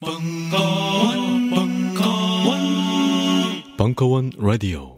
[0.00, 2.60] 벙커원, 벙커원,
[3.76, 4.96] 벙커원 라디오.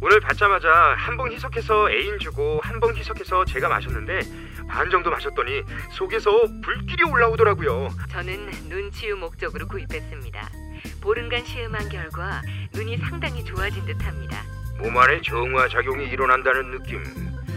[0.00, 4.20] 오늘 받자마자 한 봉 희석해서 애인 주고 한 봉 희석해서 제가 마셨는데
[4.66, 5.62] 반 정도 마셨더니
[5.92, 6.30] 속에서
[6.62, 7.90] 불길이 올라오더라고요.
[8.10, 10.48] 저는 눈 치유 목적으로 구입했습니다.
[11.02, 12.40] 보름간 시음한 결과
[12.74, 14.42] 눈이 상당히 좋아진 듯합니다.
[14.78, 17.02] 몸 안에 정화 작용이 일어난다는 느낌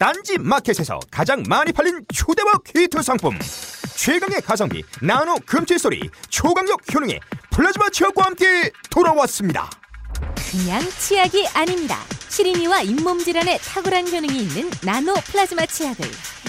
[0.00, 3.38] 딴지 마켓에서 가장 많이 팔린 초대박 히트 상품
[3.94, 7.20] 최강의 가성비 나노 금 칫솔이 초강력 효능의
[7.50, 9.68] 플라즈마 치약과 함께 돌아왔습니다.
[10.50, 11.98] 그냥 치약이 아닙니다.
[12.30, 16.06] 시린이와 잇몸 질환에 탁월한 효능이 있는 나노 플라즈마 치약을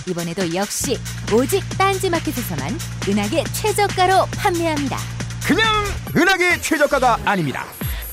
[0.07, 0.97] 이번에도 역시
[1.33, 2.79] 오직 딴지 마켓에서만
[3.09, 4.97] 은하계 최저가로 판매합니다.
[5.45, 5.67] 그냥
[6.15, 7.65] 은하계 최저가가 아닙니다.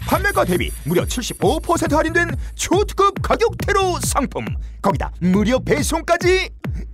[0.09, 4.47] 판매가 대비 무려 75% 할인된 초특급 가격대로 상품.
[4.81, 6.49] 거기다 무료 배송까지.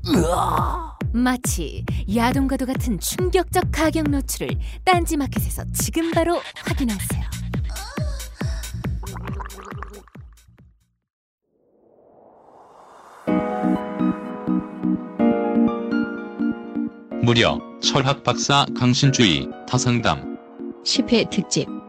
[0.09, 0.99] 으아!
[1.13, 4.49] 마치 야동과도 같은 충격적 가격 노출을
[4.85, 7.23] 딴지마켓에서 지금 바로 확인하세요.
[17.23, 20.37] 무려 철학 박사 강신주의 타성담.
[20.85, 21.84] 10회 특집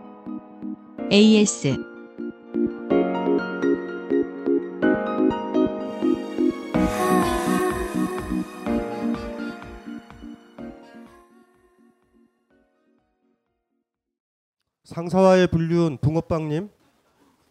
[1.12, 1.78] AS
[14.84, 16.70] 상사와의 불륜 붕어빵님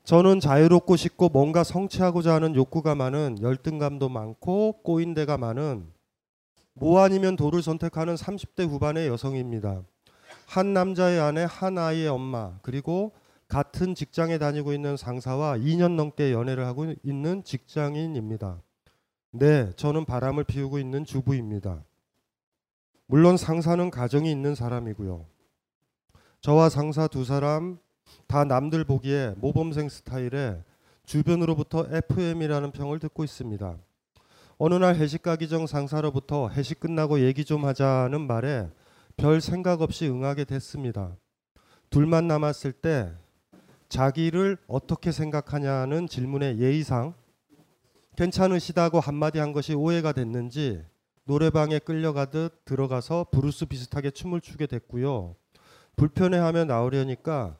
[0.02, 5.86] 저는 자유롭고 싶고 뭔가 성취하고자 하는 욕구가 많은 열등감도 많고 꼬인 데가 많은
[6.72, 9.82] 뭐 아니면 도를 선택하는 30대 후반의 여성입니다.
[10.46, 13.12] 한 남자의 아내, 한 아이의 엄마, 그리고
[13.54, 18.60] 같은 직장에 다니고 있는 상사와 2년 넘게 연애를 하고 있는 직장인입니다.
[19.30, 21.84] 네, 저는 바람을 피우고 있는 주부입니다.
[23.06, 25.24] 물론 상사는 가정이 있는 사람이고요.
[26.40, 27.78] 저와 상사 두 사람
[28.26, 30.60] 다 남들 보기에 모범생 스타일에
[31.06, 33.78] 주변으로부터 FM이라는 평을 듣고 있습니다.
[34.58, 38.68] 어느 날 회식 가기 전 상사로부터 회식 끝나고 얘기 좀 하자는 말에
[39.16, 41.16] 별 생각 없이 응하게 됐습니다.
[41.88, 43.14] 둘만 남았을 때
[43.94, 47.14] 자기를 어떻게 생각하냐는 질문에 예의상
[48.16, 50.84] 괜찮으시다고 한마디 한 것이 오해가 됐는지
[51.26, 55.36] 노래방에 끌려가듯 들어가서 브루스 비슷하게 춤을 추게 됐고요.
[55.94, 57.56] 불편해하며 나오려니까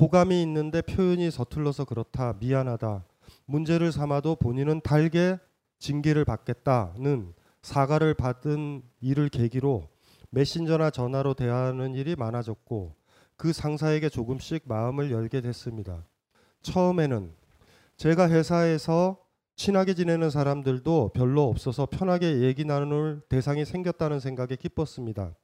[0.00, 3.04] 호감이 있는데 표현이 서툴러서 그렇다 미안하다
[3.44, 5.38] 문제를 삼아도 본인은 달게
[5.78, 7.32] 징계를 받겠다는
[7.62, 9.88] 사과를 받은 일을 계기로
[10.30, 13.05] 메신저나 전화로 대화하는 일이 많아졌고
[13.36, 16.04] 그 상사에게 조금씩 마음을 열게 됐습니다.
[16.62, 17.32] 처음에는
[17.96, 19.18] 제가 회사에서
[19.56, 25.34] 친하게 지내는 사람들도 별로 없어서 편하게 얘기 나눌 대상이 생겼다는 생각에 기뻤습니다.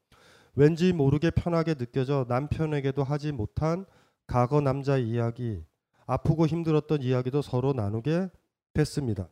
[0.54, 3.86] 왠지 모르게 편하게 느껴져 남편에게도 하지 못한
[4.26, 5.64] 과거 남자 이야기,
[6.06, 8.28] 아프고 힘들었던 이야기도 서로 나누게
[8.74, 9.28] 됐습니다.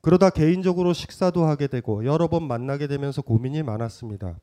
[0.00, 4.40] 그러다 개인적으로 식사도 하게 되고 여러 번 만나게 되면서 고민이 많았습니다.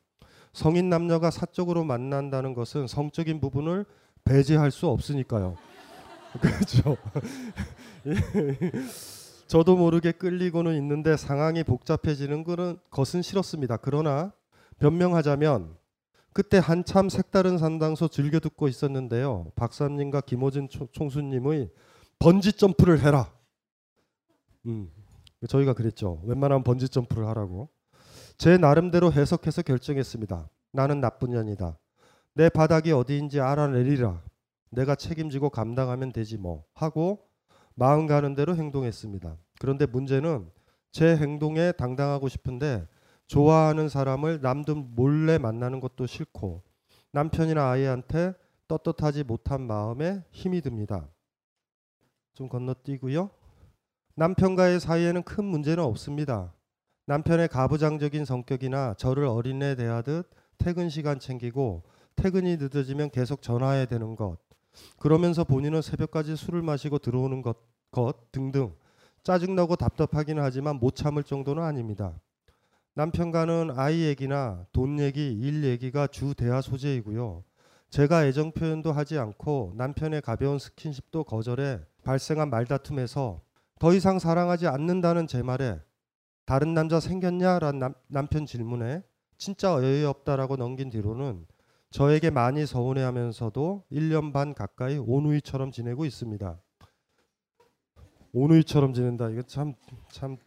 [0.54, 3.86] 성인 남녀가 사적으로 만난다는 것은 성적인 부분을
[4.24, 5.58] 배제할 수 없으니까요.
[6.40, 6.98] 그렇죠.
[9.48, 12.44] 저도 모르게 끌리고는 있는데 상황이 복잡해지는
[12.90, 13.78] 것은 싫었습니다.
[13.78, 14.32] 그러나
[14.80, 15.76] 변명하자면
[16.34, 19.52] 그때 한참 색다른 상담소 즐겨 듣고 있었는데요.
[19.56, 21.70] 박사님과 김호진 총수님의
[22.18, 23.32] 번지 점프를 해라.
[24.66, 24.90] 음,
[25.48, 26.22] 저희가 그랬죠.
[26.26, 27.70] 웬만하면 번지 점프를 하라고.
[28.44, 30.50] 제 나름대로 해석해서 결정했습니다.
[30.74, 31.78] 나는 나쁜 년이다.
[32.34, 34.22] 내 바닥이 어디인지 알아내리라.
[34.70, 37.26] 내가 책임지고 감당하면 되지 뭐 하고
[37.74, 39.38] 마음 가는 대로 행동했습니다.
[39.62, 40.52] 그런데 문제는
[40.92, 42.86] 제 행동에 당당하고 싶은데
[43.28, 46.64] 좋아하는 사람을 남들 몰래 만나는 것도 싫고
[47.14, 48.34] 남편이나 아이한테
[48.68, 51.08] 떳떳하지 못한 마음에 힘이 듭니다.
[52.34, 53.30] 좀 건너뛰고요.
[54.16, 56.52] 남편과의 사이에는 큰 문제는 없습니다.
[57.06, 61.84] 남편의 가부장적인 성격이나 저를 어린애 대하듯 퇴근 시간 챙기고
[62.16, 64.38] 퇴근이 늦어지면 계속 전화해야 되는 것.
[65.00, 67.58] 그러면서 본인은 새벽까지 술을 마시고 들어오는 것,
[67.92, 68.74] 것 등등
[69.24, 72.14] 짜증나고 답답하기는 하지만 못 참을 정도는 아닙니다.
[72.96, 77.44] 남편과는 아이 얘기나 돈 얘기, 일 얘기가 주 대화 소재이고요.
[77.90, 83.42] 제가 애정 표현도 하지 않고 남편의 가벼운 스킨십도 거절해 발생한 말다툼에서
[83.80, 85.80] 더 이상 사랑하지 않는다는 제 말에
[86.46, 89.04] 다른 남자 생겼냐라는 남, 남편 질문에
[89.38, 91.46] 진짜 어이없다라고 넘긴 뒤로는
[91.92, 96.60] 저에게 많이 서운해하면서도 1년 반 가까이 오누이처럼 지내고 있습니다.
[98.34, 99.30] 오누이처럼 지낸다.
[99.30, 99.76] 이거 참
[100.12, 100.38] 참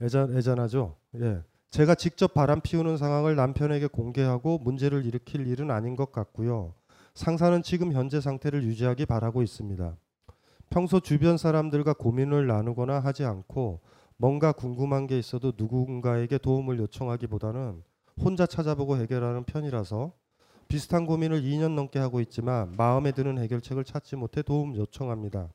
[0.00, 0.96] 애잔 애잔하죠.
[1.16, 1.42] 예.
[1.70, 6.74] 제가 직접 바람 피우는 상황을 남편에게 공개하고 문제를 일으킬 일은 아닌 것 같고요.
[7.14, 9.96] 상사는 지금 현재 상태를 유지하기 바라고 있습니다.
[10.70, 13.80] 평소 주변 사람들과 고민을 나누거나 하지 않고
[14.16, 17.82] 뭔가 궁금한 게 있어도 누군가에게 도움을 요청하기보다는
[18.18, 20.12] 혼자 찾아보고 해결하는 편이라서
[20.68, 25.48] 비슷한 고민을 2년 넘게 하고 있지만 마음에 드는 해결책을 찾지 못해 도움 요청합니다.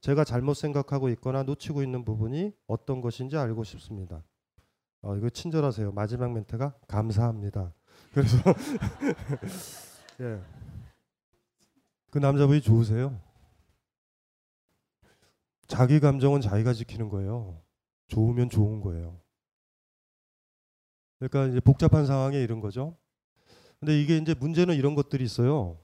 [0.00, 4.24] 제가 잘못 생각하고 있거나 놓치고 있는 부분이 어떤 것인지 알고 싶습니다.
[5.02, 5.92] 어, 이거 친절하세요.
[5.92, 7.72] 마지막 멘트가 감사합니다.
[8.12, 8.38] 그래서
[10.20, 10.40] 예.
[12.10, 13.20] 그 남자분이 좋으세요.
[15.68, 17.60] 자기 감정은 자기가 지키는 거예요.
[18.10, 19.18] 좋으면 좋은 거예요.
[21.18, 22.96] 그러니까 이제 복잡한 상황에 이런 거죠.
[23.78, 25.78] 근데 이게 이제 문제는 이런 것들이 있어요.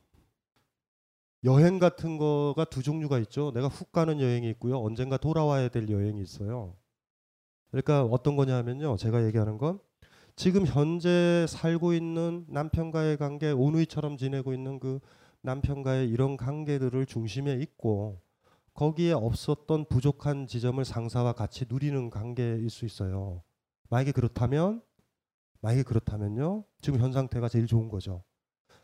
[1.45, 3.53] 여행 같은 거가 두 종류가 있죠.
[3.53, 4.79] 내가 훅 가는 여행이 있고요.
[4.83, 6.77] 언젠가 돌아와야 될 여행이 있어요.
[7.71, 8.97] 그러니까 어떤 거냐면요.
[8.97, 9.79] 제가 얘기하는 건
[10.35, 15.01] 지금 현재 살고 있는 남편과의 관계, 오누이처럼 지내고 있는 그
[15.43, 18.21] 남편과의 이런 관계들을 중심에 있고
[18.77, 23.43] 거기에 없었던 부족한 지점을 상사와 같이 누리는 관계일 수 있어요.
[23.89, 24.83] 만약에 그렇다면
[25.61, 26.65] 만약에 그렇다면요.
[26.81, 28.23] 지금 현 상태가 제일 좋은 거죠.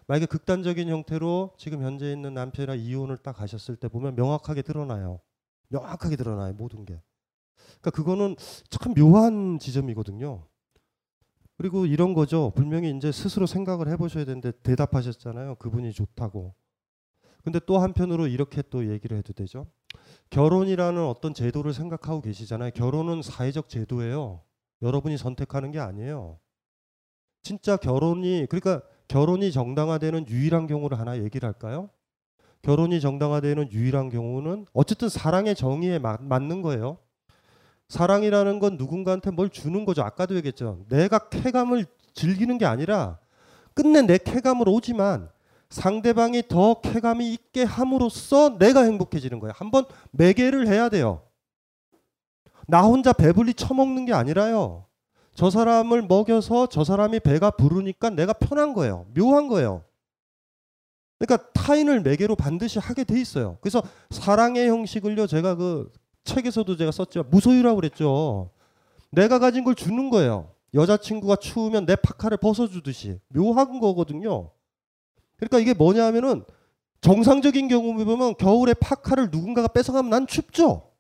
[0.07, 5.21] 만약에 극단적인 형태로 지금 현재 있는 남편이랑 이혼을 딱 하셨을 때 보면 명확하게 드러나요.
[5.69, 6.55] 명확하게 드러나요.
[6.55, 7.01] 모든 게.
[7.81, 8.37] 그러니까 그거는
[8.71, 10.47] 참 묘한 지점이거든요.
[11.57, 12.51] 그리고 이런 거죠.
[12.57, 15.57] 분명히 이제 스스로 생각을 해보셔야 되는데 대답하셨잖아요.
[15.57, 16.55] 그분이 좋다고.
[17.45, 19.67] 근데 또 한편으로 이렇게 또 얘기를 해도 되죠.
[20.33, 22.71] 결혼이라는 어떤 제도를 생각하고 계시잖아요.
[22.71, 24.41] 결혼은 사회적 제도예요.
[24.81, 26.39] 여러분이 선택하는 게 아니에요.
[27.43, 31.91] 진짜 결혼이 그러니까 결혼이 정당화되는 유일한 경우를 하나 얘기를 할까요?
[32.63, 36.97] 결혼이 정당화되는 유일한 경우는 어쨌든 사랑의 정의에 맞, 맞는 거예요.
[37.89, 40.01] 사랑이라는 건 누군가한테 뭘 주는 거죠.
[40.01, 40.87] 아까도 얘기했죠.
[40.89, 43.19] 내가 쾌감을 즐기는 게 아니라
[43.75, 45.29] 끝내 내 쾌감을 오지만
[45.73, 49.55] 상대방이 더 쾌감이 있게 함으로써 내가 행복해지는 거예요.
[49.57, 51.23] 한번 매개를 해야 돼요.
[52.69, 54.85] 나 혼자 배불리 처먹는 게 아니라요.
[55.35, 59.07] 저 사람을 먹여서 저 사람이 배가 부르니까 내가 편한 거예요.
[59.17, 59.83] 묘한 거예요.
[61.19, 63.57] 그러니까 타인을 매개로 반드시 하게 돼 있어요.
[63.63, 65.27] 그래서 사랑의 형식을요.
[65.27, 65.91] 제가 그
[66.25, 67.25] 책에서도 제가 썼죠.
[67.31, 68.51] 무소유라고 그랬죠.
[69.11, 70.51] 내가 가진 걸 주는 거예요.
[70.75, 74.51] 여자친구가 추우면 내 파카를 벗어주듯이 묘한 거거든요.
[75.49, 76.45] 그러니까 이게 뭐냐 하면은
[77.01, 80.93] 정상적인 경우 보면 겨울에 파카를 누군가가 뺏어가면 난 춥죠.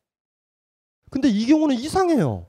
[1.10, 2.46] 근데 이 경우는 이상해요.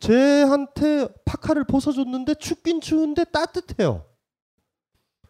[0.00, 4.06] 쟤한테 파카를 벗어줬는데 춥긴 추운데 따뜻해요.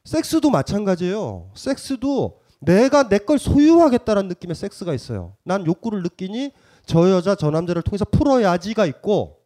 [0.04, 1.50] 섹스도 마찬가지예요.
[1.54, 5.36] 섹스도 내가 내 걸 소유하겠다라는 느낌의 섹스가 있어요.
[5.44, 6.52] 난 욕구를 느끼니
[6.86, 9.40] 저 여자 저 남자를 통해서 풀어야지가 있고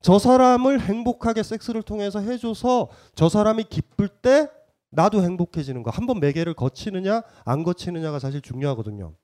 [0.00, 4.48] 저 사람을 행복하게 섹스를 통해서 해줘서 저 사람이 기쁠 때
[4.90, 5.90] 나도 행복해지는 거.
[5.90, 9.14] 한 번 매개를 거치느냐 안 거치느냐가 사실 중요하거든요.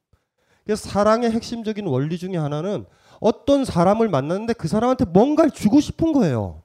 [0.65, 2.87] 그래서 사랑의 핵심적인 원리 중에 하나는
[3.21, 6.63] 어떤 사람을 만났는데 그 사람한테 뭔가를 주고 싶은 거예요.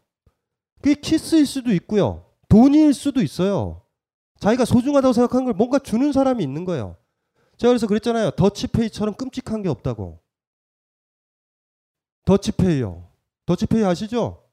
[0.82, 2.26] 그게 키스일 수도 있고요.
[2.50, 3.84] 돈일 수도 있어요.
[4.40, 6.98] 자기가 소중하다고 생각하는 걸 뭔가 주는 사람이 있는 거예요.
[7.58, 8.32] 제가 그래서 그랬잖아요.
[8.32, 10.20] 더치페이처럼 끔찍한 게 없다고.
[12.26, 13.08] 더치페이요.
[13.46, 14.44] 더치페이 아시죠?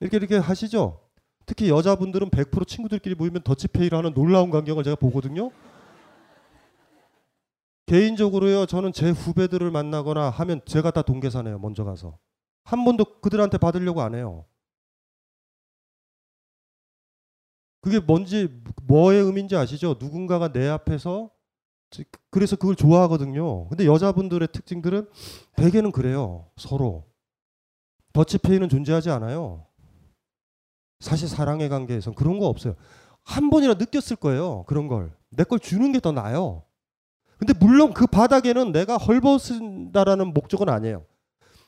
[0.00, 1.01] 이렇게 이렇게 하시죠?
[1.46, 5.50] 특히 여자분들은 100% 친구들끼리 모이면 더치페이를 하는 놀라운 광경을 제가 보거든요.
[7.86, 12.18] 개인적으로요, 저는 제 후배들을 만나거나 하면 제가 다돈 계산해요, 먼저 가서.
[12.64, 14.46] 한 번도 그들한테 받으려고 안 해요.
[17.80, 18.48] 그게 뭔지,
[18.84, 19.96] 뭐의 의미인지 아시죠?
[19.98, 21.30] 누군가가 내 앞에서,
[22.30, 23.68] 그래서 그걸 좋아하거든요.
[23.68, 25.10] 근데 여자분들의 특징들은
[25.56, 27.10] 대개는 그래요, 서로.
[28.12, 29.66] 더치페이는 존재하지 않아요.
[31.02, 32.74] 사실 사랑의 관계에선 그런 거 없어요.
[33.24, 34.64] 한 번이라 느꼈을 거예요.
[34.66, 35.12] 그런 걸.
[35.30, 36.62] 내 걸 주는 게 더 나아요.
[37.38, 41.04] 근데 물론 그 바닥에는 내가 헐벗은다라는 목적은 아니에요.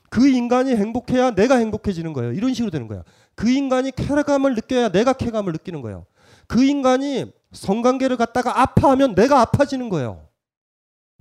[0.08, 2.32] 그 인간이 행복해야 내가 행복해지는 거예요.
[2.32, 3.02] 이런 식으로 되는 거야.
[3.34, 6.06] 그 인간이 쾌감을 느껴야 내가 쾌감을 느끼는 거예요.
[6.46, 10.28] 그 인간이 성관계를 갖다가 아파하면 내가 아파지는 거예요.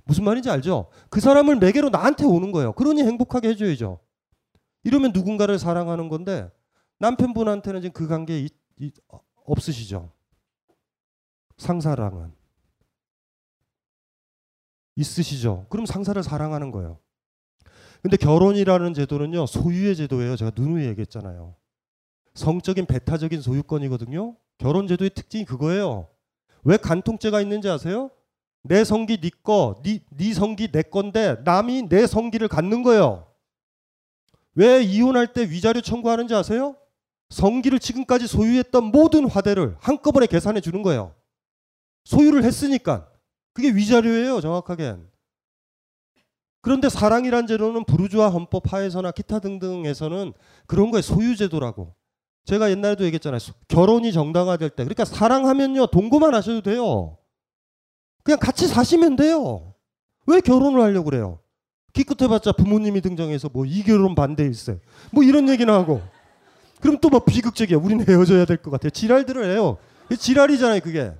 [0.04, 0.86] 무슨 말인지 알죠?
[1.10, 2.72] 그 사람을 매개로 나한테 오는 거예요.
[2.74, 3.98] 그러니 행복하게 해줘야죠.
[4.84, 6.48] 이러면 누군가를 사랑하는 건데
[6.98, 8.48] 남편분한테는 지금 그 관계 이,
[8.78, 10.10] 이, 어, 없으시죠?
[11.56, 12.32] 상사랑은
[14.96, 15.66] 있으시죠?
[15.68, 16.98] 그럼 상사를 사랑하는 거예요.
[18.02, 20.36] 근데 결혼이라는 제도는요 소유의 제도예요.
[20.36, 21.54] 제가 누누이 얘기했잖아요.
[22.34, 24.36] 성적인 배타적인 소유권이거든요.
[24.58, 26.08] 결혼 제도의 특징이 그거예요.
[26.64, 28.10] 왜 간통죄가 있는지 아세요?
[28.62, 33.26] 내 성기 네 거, 네, 네 성기 내 건데 남이 내 성기를 갖는 거예요.
[34.54, 36.76] 왜 이혼할 때 위자료 청구하는지 아세요?
[37.30, 41.14] 성기를 지금까지 소유했던 모든 화대를 한꺼번에 계산해 주는 거예요.
[42.04, 43.08] 소유를 했으니까.
[43.52, 45.08] 그게 위자료예요, 정확하겐.
[46.60, 50.32] 그런데 사랑이란 제도는 부르주아 헌법 하에서나 기타 등등에서는
[50.66, 51.94] 그런 거에 소유제도라고.
[52.46, 53.38] 제가 옛날에도 얘기했잖아요.
[53.68, 54.84] 결혼이 정당화될 때.
[54.84, 57.18] 그러니까 사랑하면요, 동거만 하셔도 돼요.
[58.22, 59.74] 그냥 같이 사시면 돼요.
[60.26, 61.40] 왜 결혼을 하려고 그래요?
[61.92, 64.80] 기껏해봤자 부모님이 등장해서 뭐 이결혼 반대일세.
[65.12, 66.02] 뭐 이런 얘기나 하고.
[66.80, 67.78] 그럼 또뭐 비극적이야.
[67.78, 68.90] 우린 헤어져야 될 것 같아요.
[68.90, 69.78] 지랄들을 해요.
[70.18, 71.12] 지랄이잖아요, 그게.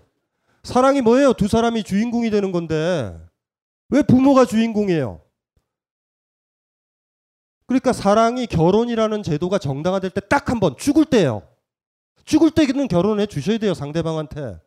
[0.62, 1.32] 사랑이 뭐예요?
[1.32, 3.16] 두 사람이 주인공이 되는 건데.
[3.90, 5.20] 왜 부모가 주인공이에요?
[7.66, 11.42] 그러니까 사랑이 결혼이라는 제도가 정당화될 때 딱 한 번 죽을 때예요.
[12.24, 14.60] 죽을 때는 결혼해 주셔야 돼요 상대방한테.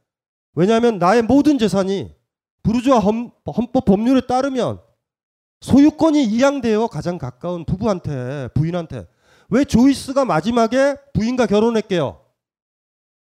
[0.56, 2.16] 왜냐하면 나의 모든 재산이
[2.64, 4.80] 부르주아 헌법 법률에 따르면
[5.62, 9.06] 소유권이 이양돼요 가장 가까운 부부한테 부인한테.
[9.50, 12.22] 왜 조이스가 마지막에 부인과 결혼했게요?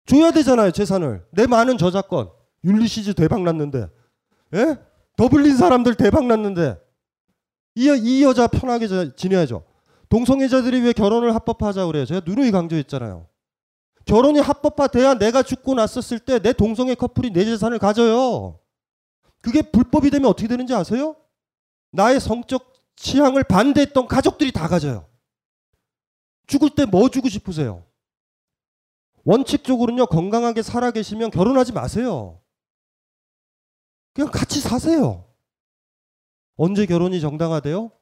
[0.07, 1.25] 줘야 되잖아요 재산을.
[1.31, 2.31] 내 많은 저작권.
[2.65, 3.89] 율리시즈 대박 났는데.
[4.55, 4.79] 예?
[5.17, 6.79] 더블린 사람들 대박 났는데.
[7.75, 9.65] 이, 이 여자 편하게 지내야죠.
[10.09, 12.05] 동성애자들이 왜 결혼을 합법화하자 그래요?
[12.05, 13.29] 제가 누누이 강조했잖아요.
[14.07, 18.59] 결혼이 합법화돼야 내가 죽고 났었을 때 내 동성애 커플이 내 재산을 가져요.
[19.41, 21.15] 그게 불법이 되면 어떻게 되는지 아세요?
[21.93, 25.07] 나의 성적 취향을 반대했던 가족들이 다 가져요.
[26.51, 27.85] 죽을 때 뭐 주고 싶으세요?
[29.25, 32.41] 원칙적으로는요, 건강하게 살아 계시면 결혼하지 마세요.
[34.13, 35.27] 그냥 같이 사세요.
[36.57, 37.93] 언제 결혼이 정당화돼요?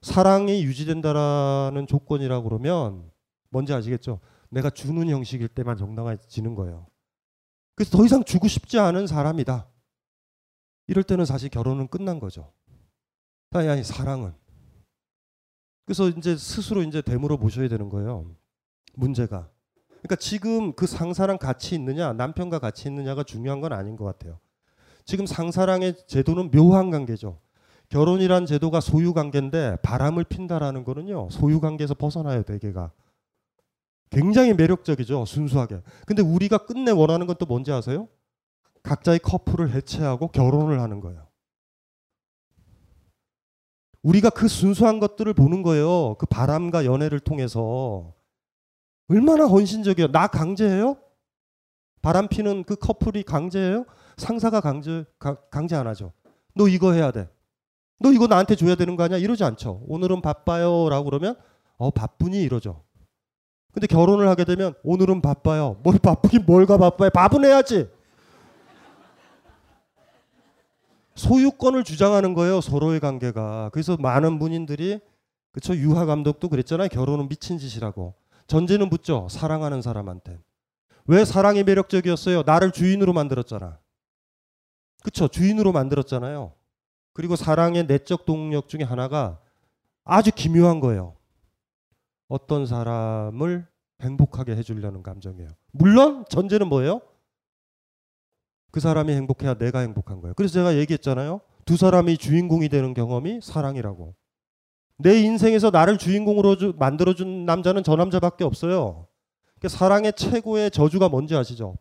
[0.00, 3.08] 사랑이 유지된다라는 조건이라고 그러면
[3.50, 4.18] 뭔지 아시겠죠?
[4.50, 6.88] 내가 주는 형식일 때만 정당화지는 거예요.
[7.76, 9.68] 그래서 더 이상 주고 싶지 않은 사람이다.
[10.88, 12.52] 이럴 때는 사실 결혼은 끝난 거죠.
[13.50, 14.34] 아니 아니 사랑은.
[15.84, 18.26] 그래서 이제 스스로 이제 되물어 보셔야 되는 거예요.
[18.94, 19.48] 문제가.
[20.02, 24.38] 그러니까 지금 그 상사랑 같이 있느냐, 남편과 같이 있느냐가 중요한 건 아닌 것 같아요.
[25.04, 27.38] 지금 상사랑의 제도는 묘한 관계죠.
[27.88, 31.28] 결혼이란 제도가 소유 관계인데 바람을 핀다라는 거는요.
[31.30, 32.90] 소유 관계에서 벗어나요, 대개가.
[34.10, 35.80] 굉장히 매력적이죠, 순수하게.
[36.06, 38.08] 근데 우리가 끝내 원하는 건 또 뭔지 아세요?
[38.82, 41.26] 각자의 커플을 해체하고 결혼을 하는 거예요.
[44.02, 46.16] 우리가 그 순수한 것들을 보는 거예요.
[46.18, 48.14] 그 바람과 연애를 통해서.
[49.08, 50.10] 얼마나 헌신적이에요.
[50.10, 50.96] 나 강제해요?
[52.00, 53.84] 바람 피는 그 커플이 강제해요?
[54.16, 56.12] 상사가 강제, 가, 강제 안 하죠.
[56.54, 57.28] 너 이거 해야 돼.
[58.00, 59.18] 너 이거 나한테 줘야 되는 거 아니야?
[59.18, 59.82] 이러지 않죠.
[59.86, 60.88] 오늘은 바빠요.
[60.88, 61.36] 라고 그러면,
[61.76, 62.42] 어, 바쁘니?
[62.42, 62.82] 이러죠.
[63.72, 65.76] 근데 결혼을 하게 되면, 오늘은 바빠요.
[65.84, 67.10] 뭘 바쁘긴 뭘가 바빠요.
[67.10, 67.88] 밥은 해야지.
[71.14, 72.60] 소유권을 주장하는 거예요.
[72.60, 73.70] 서로의 관계가.
[73.72, 75.00] 그래서 많은 분인들이,
[75.52, 75.76] 그쵸.
[75.76, 76.88] 유하 감독도 그랬잖아요.
[76.88, 78.14] 결혼은 미친 짓이라고.
[78.46, 79.28] 전제는 붙죠.
[79.30, 80.38] 사랑하는 사람한테.
[81.06, 82.42] 왜 사랑이 매력적이었어요?
[82.42, 83.78] 나를 주인으로 만들었잖아.
[85.02, 85.28] 그쵸.
[85.28, 86.52] 주인으로 만들었잖아요.
[87.12, 89.38] 그리고 사랑의 내적 동력 중에 하나가
[90.04, 91.14] 아주 기묘한 거예요.
[92.28, 93.66] 어떤 사람을
[94.00, 95.48] 행복하게 해주려는 감정이에요.
[95.72, 97.02] 물론 전제는 뭐예요?
[98.72, 100.34] 그 사람이 행복해야 내가 행복한 거예요.
[100.34, 101.42] 그래서 제가 얘기했잖아요.
[101.64, 104.14] 두 사람이 주인공이 되는 경험이 사랑이라고.
[104.96, 109.06] 내 인생에서 나를 주인공으로 만들어준 남자는 저 남자밖에 없어요.
[109.58, 111.76] 그러니까 사랑의 최고의 저주가 뭔지 아시죠?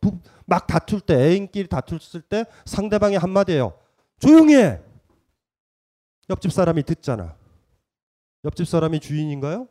[0.45, 3.73] 막 다툴 때, 애인끼리 다툴 때 상대방이 한마디예요.
[4.19, 4.81] 조용히 해!
[6.29, 7.35] 옆집 사람이 듣잖아.
[8.43, 9.67] 옆집 사람이 주인인가요?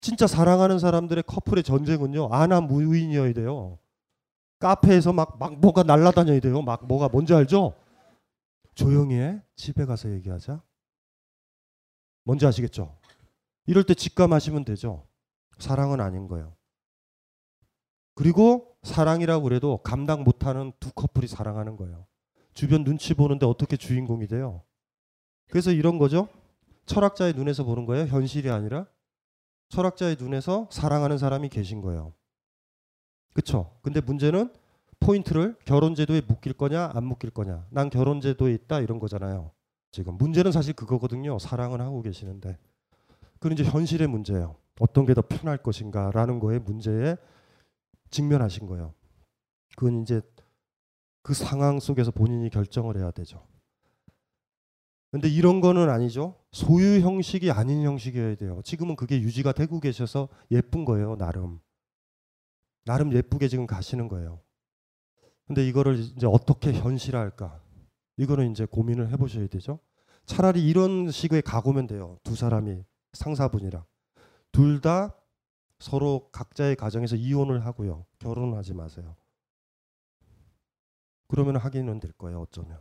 [0.00, 2.30] 진짜 사랑하는 사람들의 커플의 전쟁은요.
[2.32, 3.78] 아나 무인이어야 돼요.
[4.62, 6.62] 카페에서 막, 막 뭐가 날라다녀야 돼요.
[6.62, 7.74] 막 뭐가 뭔지 알죠?
[8.74, 9.42] 조용히 해.
[9.56, 10.62] 집에 가서 얘기하자.
[12.24, 12.96] 뭔지 아시겠죠?
[13.66, 15.04] 이럴 때 직감하시면 되죠.
[15.58, 16.54] 사랑은 아닌 거예요.
[18.14, 22.06] 그리고 사랑이라고 그래도 감당 못하는 두 커플이 사랑하는 거예요.
[22.54, 24.62] 주변 눈치 보는데 어떻게 주인공이 돼요?
[25.48, 26.28] 그래서 이런 거죠.
[26.86, 28.06] 철학자의 눈에서 보는 거예요.
[28.06, 28.86] 현실이 아니라
[29.70, 32.12] 철학자의 눈에서 사랑하는 사람이 계신 거예요.
[33.32, 33.74] 그쵸?
[33.82, 34.52] 근데 문제는
[35.00, 37.66] 포인트를 결혼제도에 묶일 거냐 안 묶일 거냐.
[37.70, 39.50] 난 결혼제도에 있다 이런 거잖아요.
[39.90, 41.38] 지금 문제는 사실 그거거든요.
[41.38, 42.56] 사랑은 하고 계시는데.
[43.34, 44.56] 그건 이제 현실의 문제예요.
[44.80, 47.16] 어떤 게 더 편할 것인가라는 거에 문제에
[48.10, 48.94] 직면하신 거예요.
[49.76, 50.20] 그건 이제
[51.22, 53.44] 그 상황 속에서 본인이 결정을 해야 되죠.
[55.10, 56.36] 근데 이런 거는 아니죠.
[56.52, 58.60] 소유 형식이 아닌 형식이어야 돼요.
[58.64, 61.60] 지금은 그게 유지가 되고 계셔서 예쁜 거예요, 나름.
[62.84, 64.40] 나름 예쁘게 지금 가시는 거예요.
[65.46, 67.60] 근데 이거를 이제 어떻게 현실화할까?
[68.16, 69.80] 이거는 이제 고민을 해보셔야 되죠.
[70.26, 72.18] 차라리 이런 식의 각오면 돼요.
[72.22, 73.84] 두 사람이 상사분이랑
[74.52, 75.14] 둘 다
[75.78, 78.06] 서로 각자의 가정에서 이혼을 하고요.
[78.20, 79.16] 결혼하지 마세요.
[81.26, 82.42] 그러면 하기는 될 거예요.
[82.42, 82.80] 어쩌면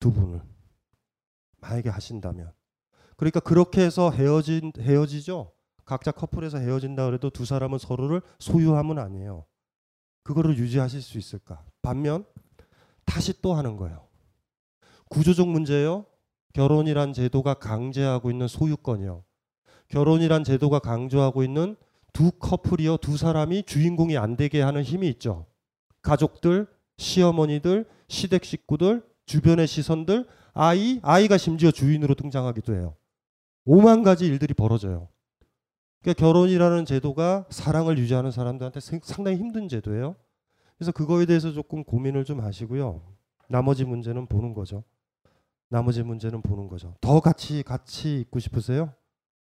[0.00, 0.40] 두 분을
[1.60, 2.52] 만약에 하신다면
[3.16, 5.53] 그러니까 그렇게 해서 헤어진 헤어지죠.
[5.84, 9.44] 각자 커플에서 헤어진다 그래도 두 사람은 서로를 소유함은 아니에요.
[10.22, 11.64] 그거를 유지하실 수 있을까?
[11.82, 12.24] 반면
[13.04, 14.06] 다시 또 하는 거예요.
[15.10, 16.06] 구조적 문제예요.
[16.54, 19.24] 결혼이란 제도가 강제하고 있는 소유권이요.
[19.88, 21.76] 결혼이란 제도가 강조하고 있는
[22.12, 25.46] 두 커플이요, 두 사람이 주인공이 안 되게 하는 힘이 있죠.
[26.02, 32.96] 가족들, 시어머니들, 시댁 식구들, 주변의 시선들, 아이, 아이가 심지어 주인으로 등장하기도 해요.
[33.64, 35.08] 오만 가지 일들이 벌어져요.
[36.04, 40.16] 그러니까 결혼이라는 제도가 사랑을 유지하는 사람들한테 상당히 힘든 제도예요.
[40.76, 43.00] 그래서 그거에 대해서 조금 고민을 좀 하시고요.
[43.48, 44.84] 나머지 문제는 보는 거죠.
[45.70, 46.94] 나머지 문제는 보는 거죠.
[47.00, 48.92] 더 같이 같이 있고 싶으세요?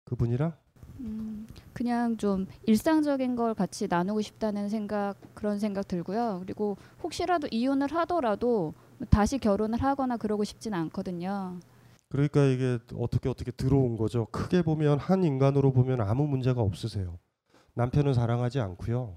[0.05, 0.53] 그분이랑?
[1.01, 6.43] 음, 그냥 좀 일상적인 걸 같이 나누고 싶다는 생각 그런 생각 들고요.
[6.45, 8.73] 그리고 혹시라도 이혼을 하더라도
[9.11, 11.59] 다시 결혼을 하거나 그러고 싶진 않거든요.
[12.13, 14.27] 그러니까 이게 어떻게 어떻게 들어온 거죠.
[14.27, 17.19] 크게 보면 한 인간으로 보면 아무 문제가 없으세요.
[17.73, 19.17] 남편은 사랑하지 않고요.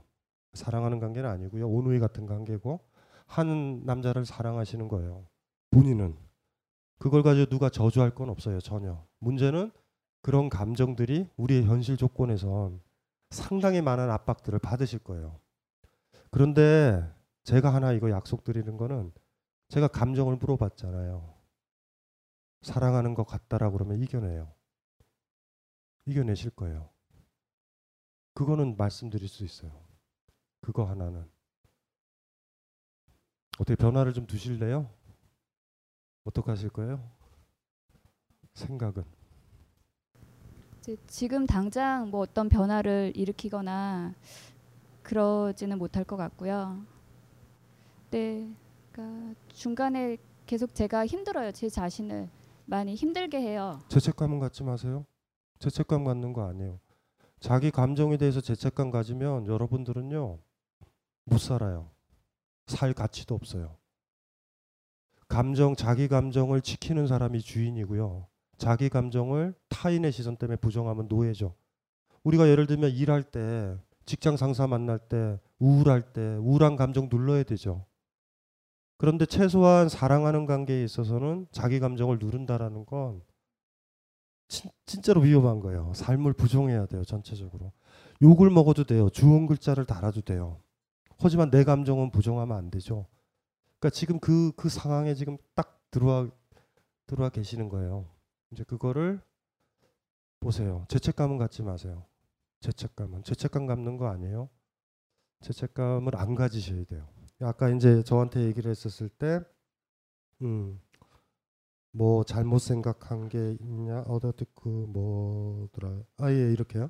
[0.53, 1.67] 사랑하는 관계는 아니고요.
[1.67, 2.79] 온누이 같은 관계고
[3.25, 5.25] 한 남자를 사랑하시는 거예요.
[5.71, 6.15] 본인은
[6.97, 8.61] 그걸 가지고 누가 저주할 건 없어요.
[8.61, 9.05] 전혀.
[9.19, 9.71] 문제는
[10.21, 12.79] 그런 감정들이 우리의 현실 조건에선
[13.29, 15.37] 상당히 많은 압박들을 받으실 거예요.
[16.31, 17.03] 그런데
[17.43, 19.11] 제가 하나 이거 약속드리는 거는
[19.67, 21.34] 제가 감정을 물어봤잖아요.
[22.65, 24.51] 사랑하는 것 같다라고 그러면 이겨내요.
[26.07, 26.89] 이겨내실 거예요.
[28.33, 29.71] 그거는 말씀드릴 수 있어요.
[30.61, 31.29] 그거 하나는.
[33.59, 34.89] 어떻게 변화를 좀 두실래요?
[36.23, 37.07] 어떻게 하실 거예요?
[38.55, 39.03] 생각은?
[41.07, 44.15] 지금 당장 뭐 어떤 변화를 일으키거나
[45.03, 46.83] 그러지는 못할 것 같고요.
[48.09, 48.49] 네,
[48.91, 51.51] 그러니까 중간에 계속 제가 힘들어요.
[51.51, 52.27] 제 자신을
[52.65, 53.79] 많이 힘들게 해요.
[53.89, 55.05] 죄책감은 갖지 마세요.
[55.59, 56.79] 죄책감 갖는 거 아니에요.
[57.39, 60.39] 자기 감정에 대해서 죄책감 가지면 여러분들은요
[61.25, 61.91] 못 살아요.
[62.67, 63.77] 살 가치도 없어요.
[65.27, 68.27] 감정, 자기 감정을 지키는 사람이 주인이고요.
[68.57, 71.55] 자기 감정을 타인의 시선 때문에 부정하면 노예죠.
[72.23, 77.85] 우리가 예를 들면 일할 때, 직장 상사 만날 때, 우울할 때, 우울한 감정 눌러야 되죠.
[78.97, 83.21] 그런데 최소한 사랑하는 관계에 있어서는 자기 감정을 누른다라는 건
[84.47, 85.91] 진, 진짜로 위험한 거예요.
[85.93, 87.71] 삶을 부정해야 돼요, 전체적으로.
[88.21, 89.09] 욕을 먹어도 돼요.
[89.09, 90.61] 주원 글자를 달아도 돼요.
[91.17, 93.07] 하지만 내 감정은 부정하면 안 되죠.
[93.79, 96.29] 그러니까 지금 그, 그 상황에 지금 딱 들어와,
[97.07, 98.09] 들어와 계시는 거예요.
[98.51, 99.21] 이제 그거를
[100.39, 100.85] 보세요.
[100.89, 102.05] 죄책감은 갖지 마세요.
[102.61, 103.23] 죄책감은.
[103.23, 104.49] 죄책감 갖는 거 아니에요.
[105.41, 107.07] 죄책감을 안 가지셔야 돼요.
[107.41, 109.39] 아까 이제 저한테 얘기를 했었을 때,
[110.41, 110.79] 음,
[111.91, 116.89] 뭐 잘못 생각한 게 있냐, 어떻게 그 뭐더라, 아예 이렇게요.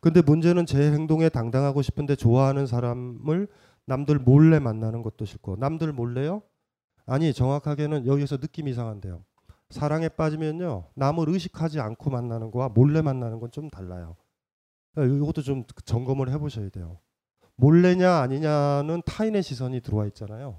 [0.00, 3.48] 근데 문제는 제 행동에 당당하고 싶은데 좋아하는 사람을
[3.86, 6.42] 남들 몰래 만나는 것도 싫고, 남들 몰래요?
[7.06, 9.24] 아니 정확하게는 여기서 느낌 이상한데요.
[9.70, 14.16] 사랑에 빠지면요 남을 의식하지 않고 만나는 거와 몰래 만나는 건 좀 달라요.
[14.96, 16.98] 이것도 좀 점검을 해보셔야 돼요.
[17.62, 20.58] 몰래냐 아니냐는 타인의 시선이 들어와 있잖아요.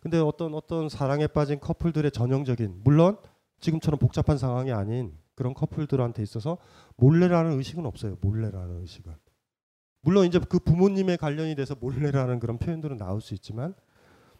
[0.00, 3.18] 근데 어떤 어떤 사랑에 빠진 커플들의 전형적인 물론
[3.60, 6.56] 지금처럼 복잡한 상황이 아닌 그런 커플들한테 있어서
[6.96, 8.16] 몰래라는 의식은 없어요.
[8.22, 9.12] 몰래라는 의식은.
[10.00, 13.74] 물론 이제 그 부모님의 관련이 돼서 몰래라는 그런 표현들은 나올 수 있지만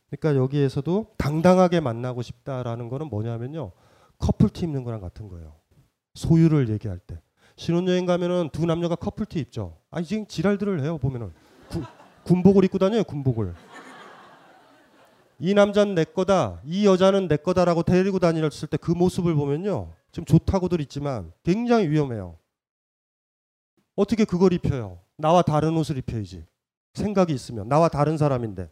[0.09, 3.73] 그러니까 여기에서도 당당하게 만나고 싶다라는 거는 뭐냐면요.
[4.19, 5.57] 커플티 입는 거랑 같은 거예요.
[6.15, 7.21] 소유를 얘기할 때.
[7.57, 9.77] 신혼여행 가면은 두 남녀가 커플티 입죠.
[9.91, 11.33] 아, 지금 지랄들을 해요, 보면은.
[11.73, 11.83] 구,
[12.25, 13.55] 군복을 입고 다녀요, 군복을.
[15.39, 19.93] 이 남자는 내 거다, 이 여자는 내 거다라고 데리고 다녔을 때 그 모습을 보면요.
[20.13, 22.37] 지금 좋다고들 있지만 굉장히 위험해요.
[23.97, 24.99] 어떻게 그걸 입혀요?
[25.17, 26.45] 나와 다른 옷을 입혀야지.
[26.95, 27.69] 생각이 있으면.
[27.69, 28.71] 나와 다른 사람인데.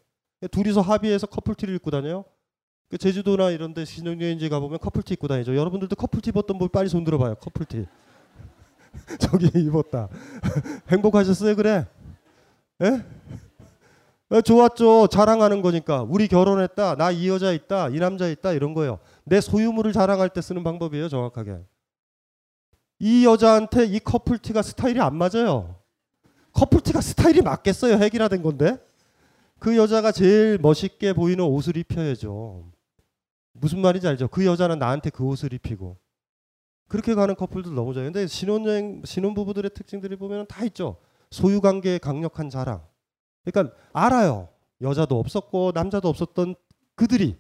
[0.51, 2.25] 둘이서 합의해서 커플티를 입고 다녀요?
[2.89, 5.57] 그 제주도나 이런 데 신혼여행지 가보면 커플티 입고 다니죠.
[5.57, 7.37] 여러분들도 커플티 입었던 분 빨리 손 들어봐요.
[7.37, 7.87] 커플티.
[9.21, 10.09] 저기 입었다.
[10.91, 11.87] 행복하셨어요, 그래?
[12.83, 13.05] 예?
[14.33, 15.09] 예, 좋았죠.
[15.09, 16.03] 자랑하는 거니까.
[16.03, 16.95] 우리 결혼했다.
[16.97, 17.89] 나 이 여자 있다.
[17.89, 18.53] 이 남자 있다.
[18.53, 19.01] 이런 거예요.
[19.25, 21.59] 내 소유물을 자랑할 때 쓰는 방법이에요, 정확하게.
[23.01, 25.77] 이 여자한테 이 커플티가 스타일이 안 맞아요.
[26.53, 27.95] 커플티가 스타일이 맞겠어요?
[27.97, 28.77] 핵이라 된 건데.
[29.59, 32.71] 그 여자가 제일 멋있게 보이는 옷을 입혀야죠.
[33.53, 34.29] 무슨 말인지 알죠?
[34.29, 35.97] 그 여자는 나한테 그 옷을 입히고.
[36.89, 38.07] 그렇게 가는 커플들 너무 좋아요.
[38.07, 40.97] 근데 신혼여행, 신혼부부들의 특징들이 보면 다 있죠.
[41.31, 42.85] 소유 관계의 강력한 자랑.
[43.45, 44.49] 그러니까 알아요.
[44.81, 46.55] 여자도 없었고 남자도 없었던
[46.95, 47.39] 그들이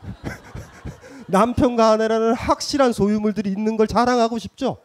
[1.28, 4.78] 남편과 아내라는 확실한 소유물들이 있는 걸 자랑하고 싶죠.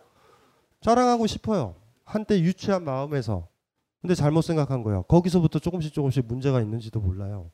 [0.82, 1.76] 자랑하고 싶어요.
[2.04, 3.48] 한때 유치한 마음에서.
[4.02, 5.04] 근데 잘못 생각한 거예요.
[5.04, 7.52] 거기서부터 조금씩 조금씩 문제가 있는지도 몰라요.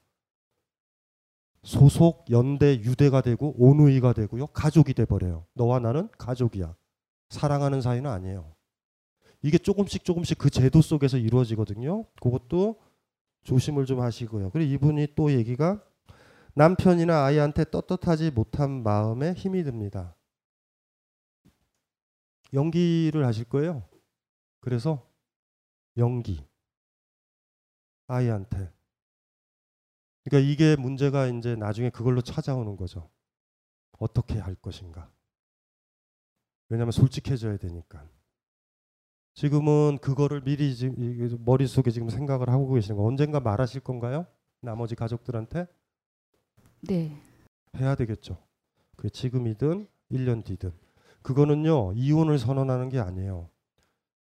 [1.62, 4.48] 소속, 연대, 유대가 되고 온누이가 되고요.
[4.48, 5.46] 가족이 돼 버려요.
[5.54, 6.74] 너와 나는 가족이야.
[7.30, 8.56] 사랑하는 사이는 아니에요.
[9.42, 12.06] 이게 조금씩 조금씩 그 제도 속에서 이루어지거든요.
[12.22, 12.80] 그것도
[13.44, 14.52] 조심을 좀 하시고요.
[14.52, 15.84] 그리고 이분이 또 얘기가
[16.56, 20.16] 남편이나 아이한테 떳떳하지 못한 마음에 힘이 듭니다.
[22.54, 23.88] 연기를 하실 거예요.
[24.60, 25.08] 그래서
[25.98, 26.46] 연기
[28.08, 28.72] 아이한테
[30.24, 33.10] 그러니까 이게 문제가 이제 나중에 그걸로 찾아오는 거죠.
[33.98, 35.12] 어떻게 할 것인가.
[36.70, 38.08] 왜냐하면 솔직해져야 되니까.
[39.34, 40.74] 지금은 그거를 미리
[41.40, 44.26] 머릿속에 지금 생각을 하고 계시는 거 언젠가 말하실 건가요?
[44.62, 45.68] 나머지 가족들한테?
[46.82, 47.16] 네.
[47.78, 48.38] 해야 되겠죠.
[48.98, 50.72] 그 지금이든 1년 뒤든.
[51.22, 51.94] 그거는요.
[51.94, 53.50] 이혼을 선언하는 게 아니에요.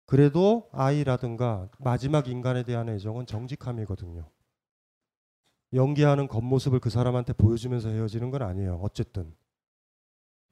[0.06, 4.28] 그래도 아이라든가 마지막 인간에 대한 애정은 정직함이거든요.
[5.72, 8.78] 연기하는 겉모습을 그 사람한테 보여주면서 헤어지는 건 아니에요.
[8.82, 9.34] 어쨌든.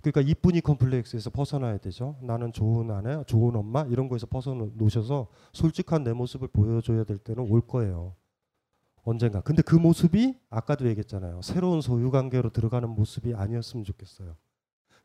[0.04, 2.18] 그러니까 이쁜이 컴플렉스에서 벗어나야 되죠.
[2.20, 7.62] 나는 좋은 아내, 좋은 엄마 이런 거에서 벗어놓으셔서 솔직한 내 모습을 보여줘야 될 때는 올
[7.62, 8.14] 거예요.
[9.02, 9.40] 언젠가.
[9.40, 11.40] 근데 그 모습이 아까도 얘기했잖아요.
[11.42, 14.36] 새로운 소유 관계로 들어가는 모습이 아니었으면 좋겠어요.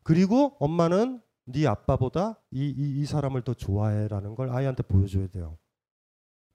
[0.02, 5.56] 그리고 엄마는 네 아빠보다 이, 이, 이 사람을 더 좋아해라는 걸 아이한테 보여줘야 돼요.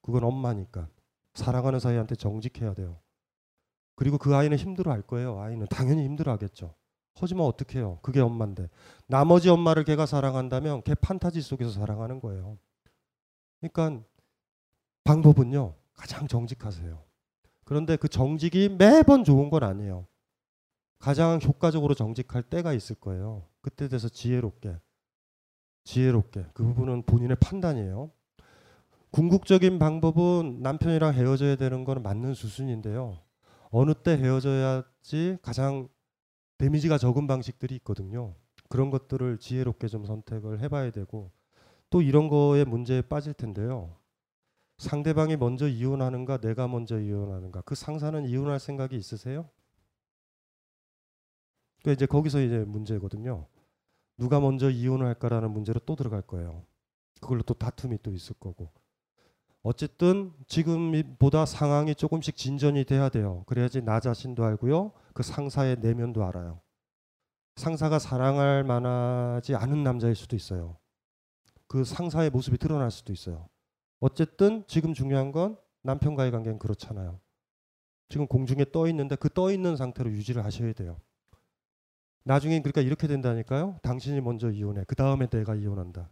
[0.02, 0.88] 그건 엄마니까.
[1.34, 3.00] 사랑하는 사이한테 정직해야 돼요.
[3.96, 5.40] 그리고 그 아이는 힘들어 할 거예요.
[5.40, 6.76] 아이는 당연히 힘들어 하겠죠.
[7.18, 8.00] 하지만 어떻게 해요?
[8.02, 8.70] 그게 엄마인데.
[9.08, 12.58] 나머지 엄마를 걔가 사랑한다면 걔 판타지 속에서 사랑하는 거예요.
[13.60, 14.04] 그러니까
[15.04, 15.76] 방법은요.
[15.94, 17.02] 가장 정직하세요.
[17.64, 20.06] 그런데 그 정직이 매번 좋은 건 아니에요.
[21.00, 23.44] 가장 효과적으로 정직할 때가 있을 거예요.
[23.62, 24.78] 그때 돼서 지혜롭게.
[25.86, 26.48] 지혜롭게.
[26.54, 28.12] 그 부분은 본인의 판단이에요.
[29.12, 33.20] 궁극적인 방법은 남편이랑 헤어져야 되는 건 맞는 수순인데요.
[33.70, 35.88] 어느 때 헤어져야지 가장
[36.58, 38.36] 데미지가 적은 방식들이 있거든요.
[38.70, 41.32] 그런 것들을 지혜롭게 좀 선택을 해봐야 되고
[41.90, 43.96] 또 이런 거에 문제에 빠질 텐데요.
[44.78, 49.50] 상대방이 먼저 이혼하는가 내가 먼저 이혼하는가 그 상사는 이혼할 생각이 있으세요?
[51.84, 53.46] 그 이제 거기서 이제 문제거든요.
[54.18, 56.66] 누가 먼저 이혼을 할까라는 문제로 또 들어갈 거예요.
[57.22, 58.72] 그걸로 또 다툼이 또 있을 거고.
[59.66, 63.44] 어쨌든 지금보다 상황이 조금씩 진전이 돼야 돼요.
[63.48, 64.92] 그래야지 나 자신도 알고요.
[65.16, 66.62] 그 상사의 내면도 알아요.
[67.56, 70.78] 상사가 사랑할 만하지 않은 남자일 수도 있어요.
[71.68, 73.50] 그 상사의 모습이 드러날 수도 있어요.
[74.00, 77.20] 어쨌든 지금 중요한 건 남편과의 관계는 그렇잖아요.
[78.10, 81.02] 지금 공중에 떠 있는데 그 떠 있는 상태로 유지를 하셔야 돼요.
[82.24, 83.80] 나중에 그러니까 이렇게 된다니까요.
[83.82, 84.84] 당신이 먼저 이혼해.
[84.88, 86.12] 그 다음에 내가 이혼한다.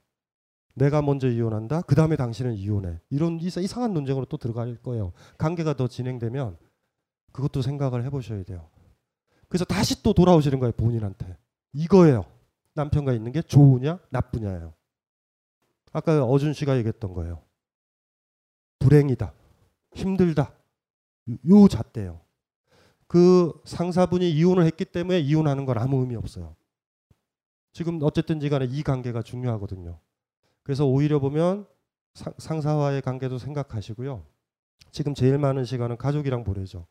[0.73, 1.81] 내가 먼저 이혼한다.
[1.83, 2.99] 그 다음에 당신은 이혼해.
[3.09, 5.13] 이런 이상한 논쟁으로 또 들어갈 거예요.
[5.37, 6.57] 관계가 더 진행되면
[7.31, 8.69] 그것도 생각을 해보셔야 돼요.
[9.47, 10.71] 그래서 다시 또 돌아오시는 거예요.
[10.73, 11.37] 본인한테.
[11.73, 12.25] 이거예요.
[12.73, 14.73] 남편과 있는 게 좋으냐 나쁘냐예요.
[15.91, 17.43] 아까 어준 씨가 얘기했던 거예요.
[18.79, 19.31] 불행이다.
[19.93, 20.53] 힘들다.
[21.49, 22.19] 요 잣대요.
[23.07, 26.55] 그 상사분이 이혼을 했기 때문에 이혼하는 건 아무 의미 없어요.
[27.71, 29.99] 지금 어쨌든지 간에 이 관계가 중요하거든요.
[30.63, 31.67] 그래서 오히려 보면
[32.37, 34.25] 상사와의 관계도 생각하시고요.
[34.91, 36.87] 지금 제일 많은 시간은 가족이랑 보내죠.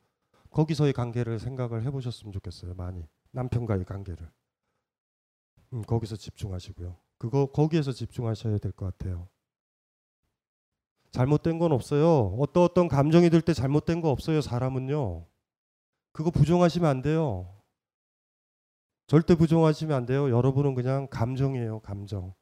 [0.51, 2.75] 거기서의 관계를 생각을 해보셨으면 좋겠어요.
[2.75, 4.31] 많이 남편과의 관계를
[5.73, 6.97] 음, 거기서 집중하시고요.
[7.19, 9.29] 그거 거기에서 집중하셔야 될 것 같아요.
[11.13, 12.37] 잘못된 건 없어요.
[12.39, 14.41] 어떤 어떤 감정이 들 때 잘못된 거 없어요.
[14.41, 15.27] 사람은요.
[16.13, 17.55] 그거 부정하시면 안 돼요.
[19.07, 20.31] 절대 부정하시면 안 돼요.
[20.31, 21.81] 여러분은 그냥 감정이에요.
[21.81, 22.35] 감정.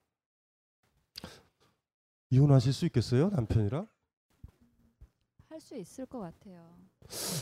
[2.30, 3.30] 이혼하실 수 있겠어요?
[3.30, 3.86] 남편이랑?
[5.48, 6.64] 할 수 있을 것 같아요.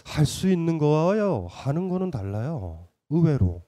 [0.05, 1.47] 할 수 있는 거와요.
[1.49, 2.89] 하는 거는 달라요.
[3.11, 3.63] 의외로.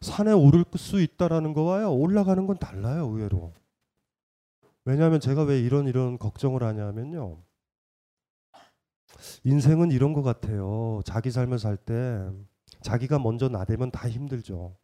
[0.00, 1.94] 산에 오를 수 있다라는 거와요.
[1.94, 3.06] 올라가는 건 달라요.
[3.06, 3.54] 의외로.
[4.84, 7.42] 왜냐하면 제가 왜 이런 이런 걱정을 하냐면요.
[9.44, 11.00] 인생은 이런 것 같아요.
[11.04, 12.28] 자기 삶을 살 때
[12.82, 14.76] 자기가 먼저 나대면 다 힘들죠.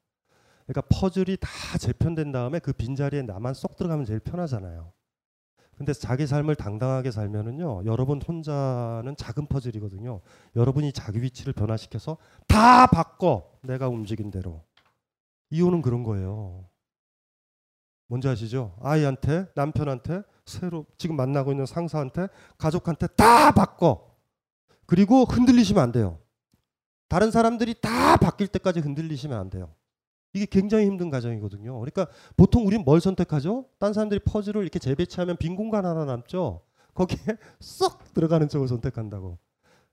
[0.66, 4.92] 그러니까 퍼즐이 다 재편된 다음에 그 빈자리에 나만 쏙 들어가면 제일 편하잖아요.
[5.76, 7.84] 근데 자기 삶을 당당하게 살면은요.
[7.84, 10.20] 여러분 혼자는 작은 퍼즐이거든요.
[10.56, 12.16] 여러분이 자기 위치를 변화시켜서
[12.48, 13.50] 다 바꿔.
[13.62, 14.64] 내가 움직인 대로.
[15.50, 16.64] 이혼은 그런 거예요.
[18.08, 18.74] 뭔지 아시죠?
[18.80, 24.14] 아이한테, 남편한테, 새로 지금 만나고 있는 상사한테, 가족한테 다 바꿔.
[24.86, 26.18] 그리고 흔들리시면 안 돼요.
[27.08, 29.74] 다른 사람들이 다 바뀔 때까지 흔들리시면 안 돼요.
[30.36, 31.78] 이게 굉장히 힘든 과정이거든요.
[31.80, 33.66] 그러니까 보통 우린 뭘 선택하죠?
[33.78, 36.60] 딴 사람들이 퍼즐을 이렇게 재배치하면 빈 공간 하나 남죠.
[36.94, 37.18] 거기에
[37.60, 39.38] 쏙 들어가는 쪽을 선택한다고.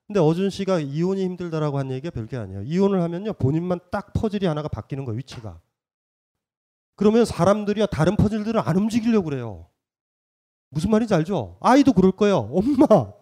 [0.06, 2.64] 근데 어준 씨가 이혼이 힘들다라고 한 얘기가 별게 아니에요.
[2.64, 5.62] 이혼을 하면요 본인만 딱 퍼즐이 하나가 바뀌는 거예요 위치가.
[6.96, 9.68] 그러면 사람들이 다른 퍼즐들은 안 움직이려고 그래요.
[10.70, 11.58] 무슨 말인지 알죠?
[11.62, 12.50] 아이도 그럴 거예요.
[12.52, 13.14] 엄마,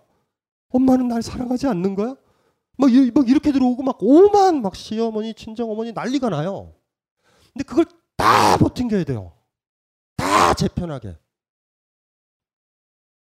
[0.70, 2.16] 엄마는 날 사랑하지 않는 거야?
[2.78, 6.74] 막, 막 이렇게 들어오고 막 오만 막 시어머니, 친정 어머니 난리가 나요.
[7.54, 7.86] 근데 그걸
[8.18, 9.34] 다 버팅겨야 돼요.
[10.16, 11.18] 다 재편하게.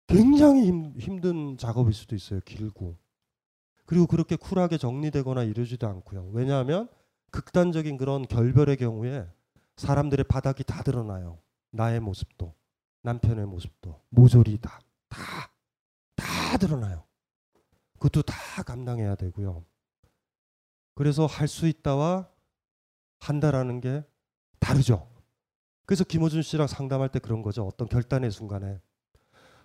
[0.06, 2.40] 굉장히 힘, 힘든 작업일 수도 있어요.
[2.44, 2.96] 길고.
[3.86, 6.30] 그리고 그렇게 쿨하게 정리되거나 이러지도 않고요.
[6.32, 6.88] 왜냐하면
[7.30, 9.26] 극단적인 그런 결별의 경우에
[9.76, 11.38] 사람들의 바닥이 다 드러나요.
[11.70, 12.54] 나의 모습도,
[13.02, 15.50] 남편의 모습도, 모조리 다, 다,
[16.14, 17.04] 다 드러나요.
[17.94, 19.64] 그것도 다 감당해야 되고요.
[20.94, 22.28] 그래서 할 수 있다와
[23.18, 24.04] 한다라는 게
[24.62, 25.08] 다르죠.
[25.84, 27.66] 그래서 김호준 씨랑 상담할 때 그런 거죠.
[27.66, 28.80] 어떤 결단의 순간에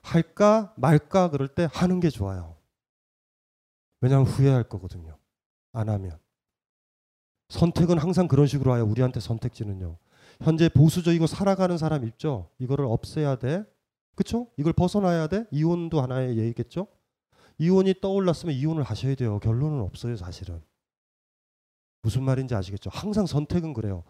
[0.01, 2.57] 할까 말까 그럴 때 하는 게 좋아요.
[4.01, 5.17] 왜냐하면 후회할 거거든요.
[5.71, 6.17] 안 하면.
[7.49, 8.85] 선택은 항상 그런 식으로 와요.
[8.85, 9.97] 우리한테 선택지는요.
[10.41, 12.49] 현재 보수적이고 살아가는 사람 있죠.
[12.59, 13.63] 이거를 없애야 돼.
[14.15, 14.47] 그쵸?
[14.57, 15.45] 이걸 벗어나야 돼.
[15.51, 16.87] 이혼도 하나의 예겠죠.
[17.59, 19.39] 이혼이 떠올랐으면 이혼을 하셔야 돼요.
[19.39, 20.61] 결론은 없어요, 사실은.
[22.01, 22.89] 무슨 말인지 아시겠죠?
[22.91, 24.03] 항상 선택은 그래요.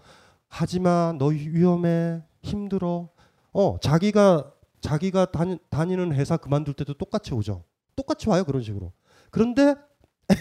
[0.49, 3.09] 하지마, 너 위험해, 힘들어.
[3.53, 7.63] 어, 자기가 자기가 다니, 다니는 회사 그만둘 때도 똑같이 오죠.
[7.95, 8.93] 똑같이 와요, 그런 식으로.
[9.31, 9.75] 그런데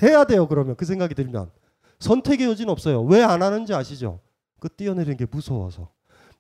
[0.03, 1.51] 해야 돼요, 그러면 그 생각이 들면
[1.99, 3.03] 선택의 여지는 없어요.
[3.03, 4.21] 왜 안 하는지 아시죠?
[4.61, 5.91] 그 뛰어내리는 게 무서워서.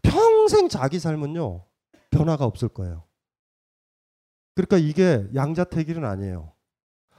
[0.02, 1.64] 평생 자기 삶은요
[2.11, 3.05] 변화가 없을 거예요.
[4.55, 6.52] 그러니까 이게 양자택일은 아니에요.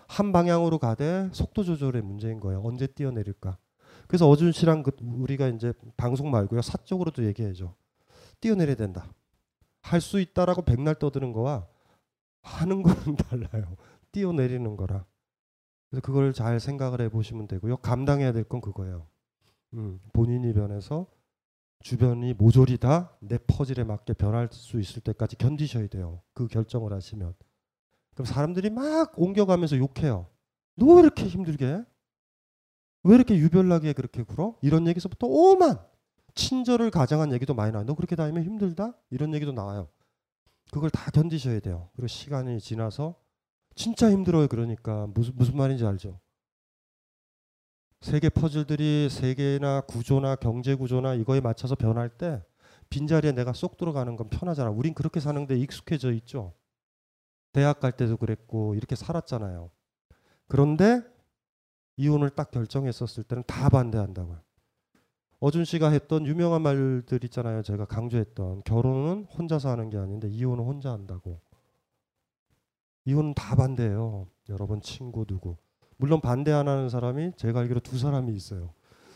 [0.07, 2.61] 한 방향으로 가되 속도 조절의 문제인 거예요.
[2.63, 3.57] 언제 뛰어내릴까?
[4.07, 7.73] 그래서 어준 씨랑 그 우리가 이제 방송 말고요 사적으로도 얘기해줘.
[8.39, 9.13] 뛰어내려야 된다.
[9.81, 11.67] 할 수 있다라고 백날 떠드는 거와
[12.41, 13.75] 하는 거는 달라요.
[14.11, 15.05] 뛰어내리는 거라.
[15.89, 17.77] 그래서 그걸 잘 생각을 해보시면 되고요.
[17.77, 19.07] 감당해야 될 건 그거예요.
[19.73, 21.07] 음, 본인이 변해서
[21.81, 26.21] 주변이 모조리 다 내 퍼즐에 맞게 변할 수 있을 때까지 견디셔야 돼요.
[26.33, 27.33] 그 결정을 하시면.
[28.13, 30.27] 그럼 사람들이 막 옮겨가면서 욕해요.
[30.75, 31.83] 너 왜 이렇게 힘들게 해?
[33.07, 34.55] 왜 이렇게 유별나게 그렇게 굴어?
[34.61, 35.79] 이런 얘기서부터 오만
[36.35, 37.85] 친절을 가장한 얘기도 많이 나와요.
[37.85, 38.93] 너 그렇게 다니면 힘들다?
[39.09, 39.87] 이런 얘기도 나와요.
[40.71, 41.89] 그걸 다 견디셔야 돼요.
[41.95, 43.15] 그리고 시간이 지나서
[43.75, 44.47] 진짜 힘들어요.
[44.47, 46.19] 그러니까 무슨 무슨 말인지 알죠?
[48.01, 52.43] 세계 퍼즐들이 세계나 구조나 경제 구조나 이거에 맞춰서 변할 때
[52.89, 54.69] 빈자리에 내가 쏙 들어가는 건 편하잖아.
[54.69, 56.53] 우린 그렇게 사는데 익숙해져 있죠.
[57.53, 59.71] 대학 갈 때도 그랬고 이렇게 살았잖아요.
[60.47, 61.01] 그런데
[61.97, 64.39] 이혼을 딱 결정했었을 때는 다 반대한다고요.
[65.39, 67.61] 어준 씨가 했던 유명한 말들 있잖아요.
[67.61, 71.41] 제가 강조했던 결혼은 혼자서 하는 게 아닌데 이혼은 혼자 한다고.
[73.05, 74.27] 이혼은 다 반대예요.
[74.49, 75.57] 여러분 친구 누구.
[75.97, 78.73] 물론 반대 안 하는 사람이 제가 알기로 두 사람이 있어요.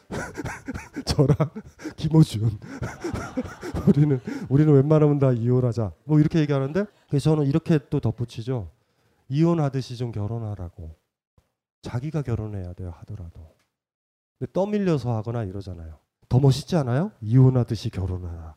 [1.06, 1.36] 저랑
[1.98, 2.50] 김호준.
[3.88, 5.94] 우리는 우리는 웬만하면 다 이혼하자.
[6.06, 8.70] 뭐 이렇게 얘기하는데 그래서 저는 이렇게 또 덧붙이죠.
[9.30, 11.01] 이혼하듯이 좀 결혼하라고.
[11.82, 13.56] 자기가 결혼해야 돼요 하더라도.
[14.38, 16.00] 근데 떠밀려서 하거나 이러잖아요.
[16.30, 17.12] 더 멋있지 않아요?
[17.22, 18.56] 이혼하듯이 결혼하라.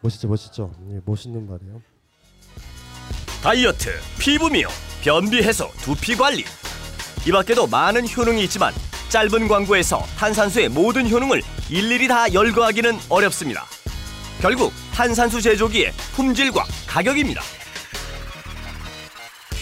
[0.00, 0.72] 멋있죠, 멋있죠.
[0.90, 1.80] 예, 멋있는 말이에요.
[3.42, 4.70] 다이어트, 피부 미용,
[5.02, 6.44] 변비 해소, 두피 관리.
[7.26, 8.72] 이 밖에도 많은 효능이 있지만
[9.10, 13.64] 짧은 광고에서 탄산수의 모든 효능을 일일이 다 열거하기는 어렵습니다.
[14.40, 17.40] 결국 탄산수 제조기의 품질과 가격입니다.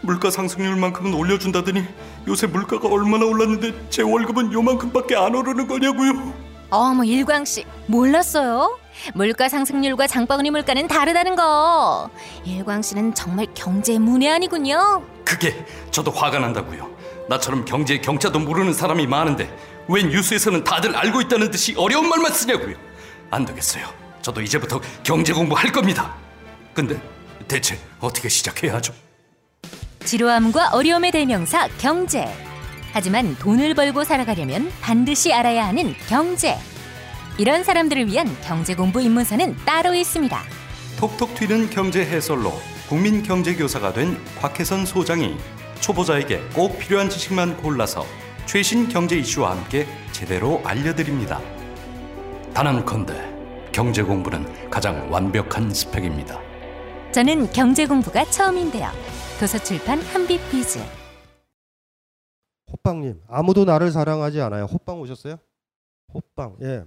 [0.00, 1.84] 물가 상승률만큼은 올려준다더니
[2.28, 6.32] 요새 물가가 얼마나 올랐는데 제 월급은 요만큼밖에 안 오르는 거냐고요.
[6.70, 8.78] 어머 일광 씨 몰랐어요?
[9.14, 12.10] 물가 상승률과 장바구니 물가는 다르다는 거.
[12.44, 15.02] 일광 씨는 정말 경제 문외한이군요.
[15.24, 16.88] 그게 저도 화가 난다고요.
[17.28, 19.54] 나처럼 경제 경자도 모르는 사람이 많은데
[19.88, 22.76] 왜 뉴스에서는 다들 알고 있다는 듯이 어려운 말만 쓰냐고요.
[23.30, 23.86] 안 되겠어요.
[24.22, 26.14] 저도 이제부터 경제 공부할 겁니다.
[26.74, 27.00] 근데
[27.46, 28.92] 대체 어떻게 시작해야 하죠?
[30.08, 32.26] 지루함과 어려움의 대명사 경제.
[32.92, 36.56] 하지만 돈을 벌고 살아가려면 반드시 알아야 하는 경제.
[37.36, 40.42] 이런 사람들을 위한 경제 공부 입문서는 따로 있습니다.
[40.98, 42.54] 톡톡 튀는 경제 해설로
[42.88, 45.36] 국민 경제 교사가 된 곽혜선 소장이
[45.80, 48.06] 초보자에게 꼭 필요한 지식만 골라서
[48.46, 51.38] 최신 경제 이슈와 함께 제대로 알려드립니다.
[52.54, 53.12] 단언컨대
[53.72, 56.47] 경제 공부는 가장 완벽한 스펙입니다.
[57.18, 58.86] 저는 경제 공부가 처음인데요.
[59.40, 60.78] 도서출판 한빛비즈.
[62.70, 64.66] 호빵님 아무도 나를 사랑하지 않아요.
[64.66, 65.34] 호빵 오셨어요?
[66.14, 66.84] 호빵 예.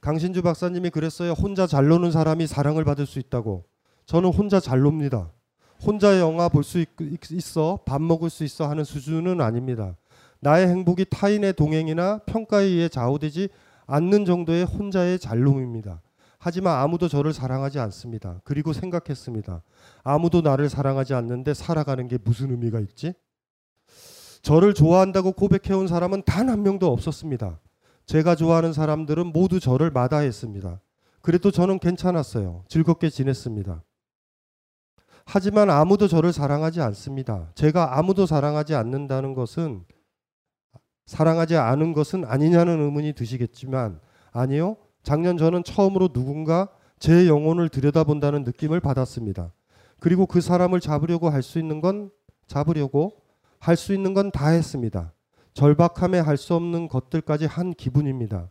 [0.00, 1.32] 강신주 박사님이 그랬어요.
[1.32, 3.66] 혼자 잘 노는 사람이 사랑을 받을 수 있다고.
[4.06, 5.30] 저는 혼자 잘 놉니다.
[5.84, 6.82] 혼자 영화 볼 수
[7.32, 9.94] 있어 밥 먹을 수 있어 하는 수준은 아닙니다.
[10.40, 13.50] 나의 행복이 타인의 동행이나 평가에 의해 좌우되지
[13.88, 16.00] 않는 정도의 혼자의 잘놈입니다.
[16.44, 18.38] 하지만 아무도 저를 사랑하지 않습니다.
[18.44, 19.62] 그리고 생각했습니다.
[20.02, 23.14] 아무도 나를 사랑하지 않는데 살아가는 게 무슨 의미가 있지?
[24.42, 27.60] 저를 좋아한다고 고백해온 사람은 단 한 명도 없었습니다.
[28.04, 30.82] 제가 좋아하는 사람들은 모두 저를 마다했습니다.
[31.22, 32.66] 그래도 저는 괜찮았어요.
[32.68, 33.82] 즐겁게 지냈습니다.
[35.24, 37.52] 하지만 아무도 저를 사랑하지 않습니다.
[37.54, 39.86] 제가 아무도 사랑하지 않는다는 것은
[41.06, 43.98] 사랑하지 않은 것은 아니냐는 의문이 드시겠지만
[44.30, 44.76] 아니요.
[45.04, 49.52] 작년 저는 처음으로 누군가 제 영혼을 들여다본다는 느낌을 받았습니다.
[50.00, 52.10] 그리고 그 사람을 잡으려고 할 수 있는 건
[52.48, 53.12] 잡으려고
[53.60, 55.12] 할 수 있는 건 다 했습니다.
[55.52, 58.50] 절박함에 할 수 없는 것들까지 한 기분입니다.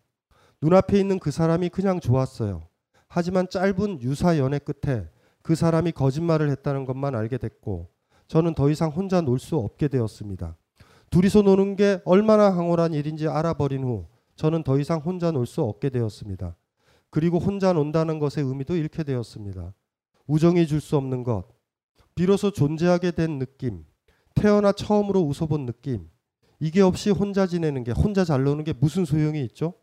[0.62, 2.68] 눈앞에 있는 그 사람이 그냥 좋았어요.
[3.10, 5.08] 하지만 짧은 유사 연애 끝에
[5.42, 7.90] 그 사람이 거짓말을 했다는 것만 알게 됐고
[8.28, 10.56] 저는 더 이상 혼자 놀 수 없게 되었습니다.
[11.10, 14.06] 둘이서 노는 게 얼마나 황홀한 일인지 알아버린 후
[14.36, 16.56] 저는 더 이상 혼자 놀 수 없게 되었습니다.
[17.10, 19.74] 그리고 혼자 논다는 것의 의미도 잃게 되었습니다.
[20.28, 21.46] 우정이 줄 수 없는 것,
[22.16, 23.86] 비로소 존재하게 된 느낌,
[24.36, 26.10] 태어나 처음으로 웃어본 느낌,
[26.60, 29.74] 이게 없이 혼자 지내는 게, 혼자 잘 노는 게 무슨 소용이 있죠?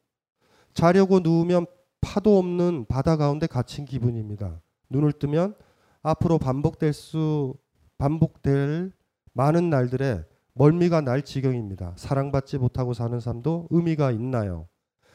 [0.73, 1.67] 자려고 누우면
[2.01, 4.61] 파도 없는 바다 가운데 갇힌 기분입니다.
[4.89, 5.55] 눈을 뜨면
[6.03, 7.55] 앞으로 반복될 수,
[7.99, 8.93] 반복될
[9.35, 10.25] 많은 날들에
[10.61, 11.95] 멀미가 날 지경입니다.
[11.97, 14.69] 사랑받지 못하고 사는 삶도 의미가 있나요?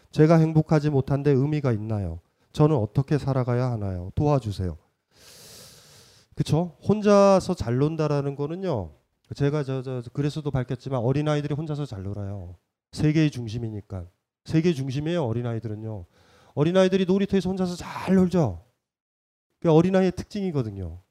[0.09, 2.19] 제가 행복하지 못한데 의미가 있나요?
[2.51, 4.11] 저는 어떻게 살아가야 하나요?
[4.15, 4.75] 도와주세요.
[6.33, 6.75] 그쵸?
[6.81, 8.93] 혼자서 잘 논다라는 거는요.
[9.35, 12.55] 제가 저, 저 그래서도 밝혔지만 어린아이들이 혼자서 잘 놀아요.
[12.93, 14.07] 세계의 중심이니까.
[14.45, 16.05] 세계 중심이에요, 어린아이들은요.
[16.55, 18.65] 어린아이들이 놀이터에서 혼자서 잘 놀죠.
[19.59, 21.01] 그게 어린아이의 특징이거든요.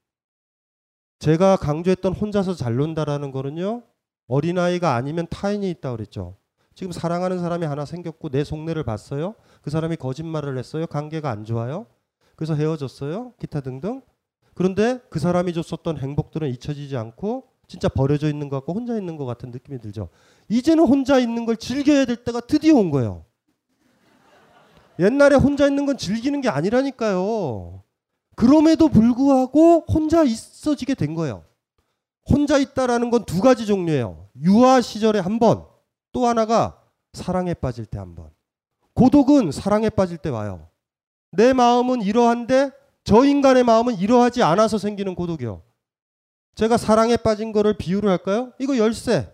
[1.20, 3.85] 제가 강조했던 혼자서 잘 논다라는 거는요.
[4.27, 6.37] 어린아이가 아니면 타인이 있다 그랬죠.
[6.75, 9.35] 지금 사랑하는 사람이 하나 생겼고 내 속내를 봤어요.
[9.63, 10.87] 그 사람이 거짓말을 했어요.
[10.87, 11.87] 관계가 안 좋아요.
[12.37, 13.35] 그래서 헤어졌어요.
[13.39, 14.03] 기타 등등.
[14.55, 19.25] 그런데 그 사람이 줬었던 행복들은 잊혀지지 않고 진짜 버려져 있는 것 같고 혼자 있는 것
[19.25, 20.09] 같은 느낌이 들죠.
[20.49, 23.25] 이제는 혼자 있는 걸 즐겨야 될 때가 드디어 온 거예요.
[24.99, 27.83] 옛날에 혼자 있는 건 즐기는 게 아니라니까요.
[28.37, 31.45] 그럼에도 불구하고 혼자 있어지게 된 거예요.
[32.31, 34.29] 혼자 있다라는 건 두 가지 종류예요.
[34.41, 35.67] 유아 시절에 한 번,
[36.13, 36.81] 또 하나가
[37.13, 38.31] 사랑에 빠질 때 한 번.
[38.95, 40.69] 고독은 사랑에 빠질 때 와요.
[41.33, 42.71] 내 마음은 이러한데
[43.03, 45.63] 저 인간의 마음은 이러하지 않아서 생기는 고독이요.
[46.55, 48.53] 제가 사랑에 빠진 거를 비유를 할까요?
[48.61, 49.31] 이거 열쇠.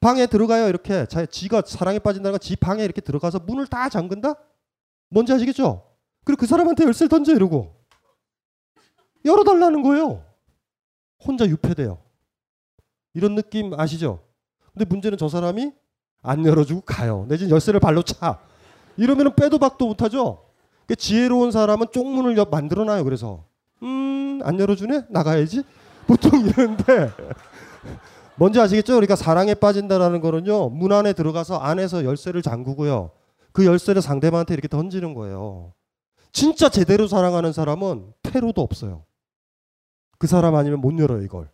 [0.00, 0.68] 방에 들어가요.
[0.68, 4.34] 이렇게 지가 사랑에 빠진다는 건 지 방에 이렇게 들어가서 문을 다 잠근다?
[5.08, 5.82] 뭔지 아시겠죠?
[6.24, 7.74] 그리고 그 사람한테 열쇠를 던져 이러고
[9.24, 10.25] 열어달라는 거예요.
[11.24, 11.98] 혼자 유폐돼요.
[13.14, 14.20] 이런 느낌 아시죠?
[14.72, 15.72] 근데 문제는 저 사람이
[16.22, 17.24] 안 열어주고 가요.
[17.28, 18.38] 내지 열쇠를 발로 차.
[18.96, 20.44] 이러면 빼도 박도 못하죠?
[20.86, 23.04] 그러니까 지혜로운 사람은 쪽문을 만들어놔요.
[23.04, 23.44] 그래서
[23.82, 25.04] 음, 안 열어주네?
[25.08, 25.62] 나가야지.
[26.06, 27.10] 보통 이러는데
[28.36, 28.92] 뭔지 아시겠죠?
[28.94, 30.68] 그러니까 사랑에 빠진다라는 거는요.
[30.68, 33.10] 문 안에 들어가서 안에서 열쇠를 잠그고요.
[33.52, 35.72] 그 열쇠를 상대방한테 이렇게 던지는 거예요.
[36.32, 39.05] 진짜 제대로 사랑하는 사람은 퇴로도 없어요.
[40.18, 41.48] 그 사람 아니면 못 열어요, 이걸.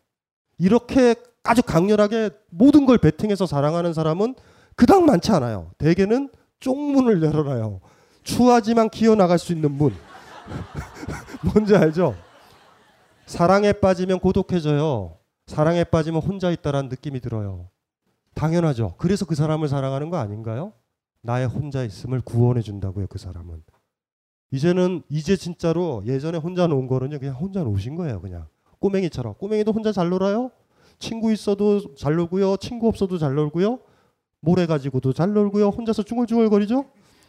[0.58, 4.34] 이렇게 아주 강렬하게 모든 걸 베팅해서 사랑하는 사람은
[4.76, 5.70] 그닥 많지 않아요.
[5.78, 7.80] 대개는 쪽문을 열어놔요.
[8.22, 9.92] 추하지만 기어 나갈 수 있는 문.
[11.42, 12.14] 뭔지 알죠?
[13.26, 15.16] 사랑에 빠지면 고독해져요.
[15.46, 17.68] 사랑에 빠지면 혼자 있다라는 느낌이 들어요.
[18.34, 18.94] 당연하죠.
[18.98, 20.72] 그래서 그 사람을 사랑하는 거 아닌가요?
[21.22, 23.62] 나의 혼자 있음을 구원해 준다고요, 그 사람은.
[24.62, 28.46] 이제는 이제 진짜로 예전에 혼자 논 거는요, 그냥 혼자 노신 거예요, 그냥.
[28.80, 29.34] 꼬맹이처럼.
[29.34, 30.50] 꼬맹이도 혼자 잘 놀아요?
[30.98, 32.58] 친구 있어도 잘 놀고요.
[32.58, 33.78] 친구 없어도 잘 놀고요.
[34.40, 35.68] 모래 가지고도 잘 놀고요.
[35.68, 36.84] 혼자서 중얼중얼거리죠?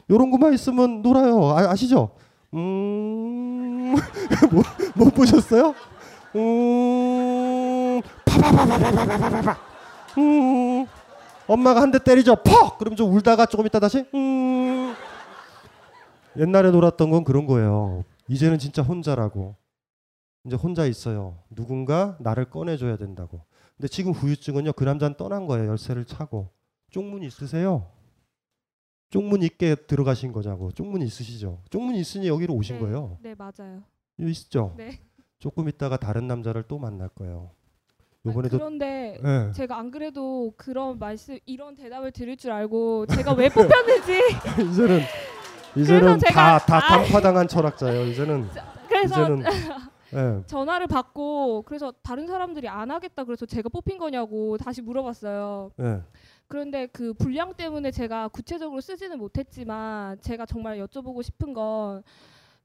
[0.10, 1.52] 요런 것만 있으면 놀아요.
[1.52, 2.10] 아, 시죠
[2.54, 3.96] 음,
[4.52, 4.64] 못,
[4.96, 5.74] 못 보셨어요?
[6.36, 9.58] 음, 파파파파파파파파파.
[10.18, 10.86] 음,
[11.48, 12.36] 엄마가 한 대 때리죠.
[12.38, 12.78] 퍽!
[12.78, 14.94] 그럼 좀 울다가 조금 있다 다시, 음.
[16.38, 18.04] 옛날에 놀았던 건 그런 거예요.
[18.28, 19.56] 이제는 진짜 혼자라고.
[20.46, 21.38] 이제 혼자 있어요.
[21.50, 23.42] 누군가 나를 꺼내줘야 된다고.
[23.78, 25.70] 근데 지금 후유증은요, 그 남자는 떠난 거예요.
[25.70, 26.50] 열쇠를 차고.
[26.92, 27.90] 쪽문 있으세요?
[29.10, 30.72] 쪽문 있게 들어가신 거냐고.
[30.72, 31.62] 쪽문 있으시죠?
[31.70, 33.18] 쪽문 있으니 여기로 오신 네, 거예요.
[33.22, 33.84] 네 맞아요.
[34.18, 34.74] 있죠?
[34.78, 35.00] 네.
[35.40, 37.52] 조금 있다가 다른 남자를 또 만날 거예요.
[38.26, 39.52] 요번에도 그런데 네.
[39.52, 44.22] 제가 안 그래도 그런 말씀 이런 대답을 드릴 줄 알고 제가 왜 뽑혔는지
[44.72, 45.02] 이제는
[45.76, 46.80] 이제는 다다 아.
[46.80, 48.06] 간파당한 철학자예요.
[48.08, 48.48] 이제는
[48.88, 49.44] 그래서 이제는
[50.14, 50.44] 예.
[50.46, 55.72] 전화를 받고 그래서 다른 사람들이 안 하겠다 그래서 제가 뽑힌 거냐고 다시 물어봤어요.
[55.80, 56.02] 예.
[56.48, 62.04] 그런데 그 분량 때문에 제가 구체적으로 쓰지는 못했지만 제가 정말 여쭤보고 싶은 건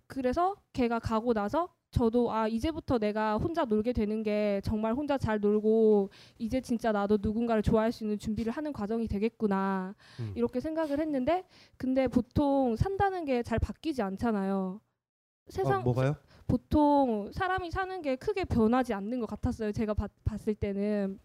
[0.06, 5.40] 그래서 걔가 가고 나서 저도 아 이제부터 내가 혼자 놀게 되는 게 정말 혼자 잘
[5.40, 10.32] 놀고 이제 진짜 나도 누군가를 좋아할 수 있는 준비를 하는 과정이 되겠구나 음.
[10.36, 11.44] 이렇게 생각을 했는데
[11.76, 14.80] 근데 보통 산다는 게 잘 바뀌지 않잖아요.
[15.48, 16.16] 세상 어, 뭐가요?
[16.46, 19.72] 보통 사람이 사는 게 크게 변하지 않는 것 같았어요.
[19.72, 21.18] 제가 봤, 봤을 때는.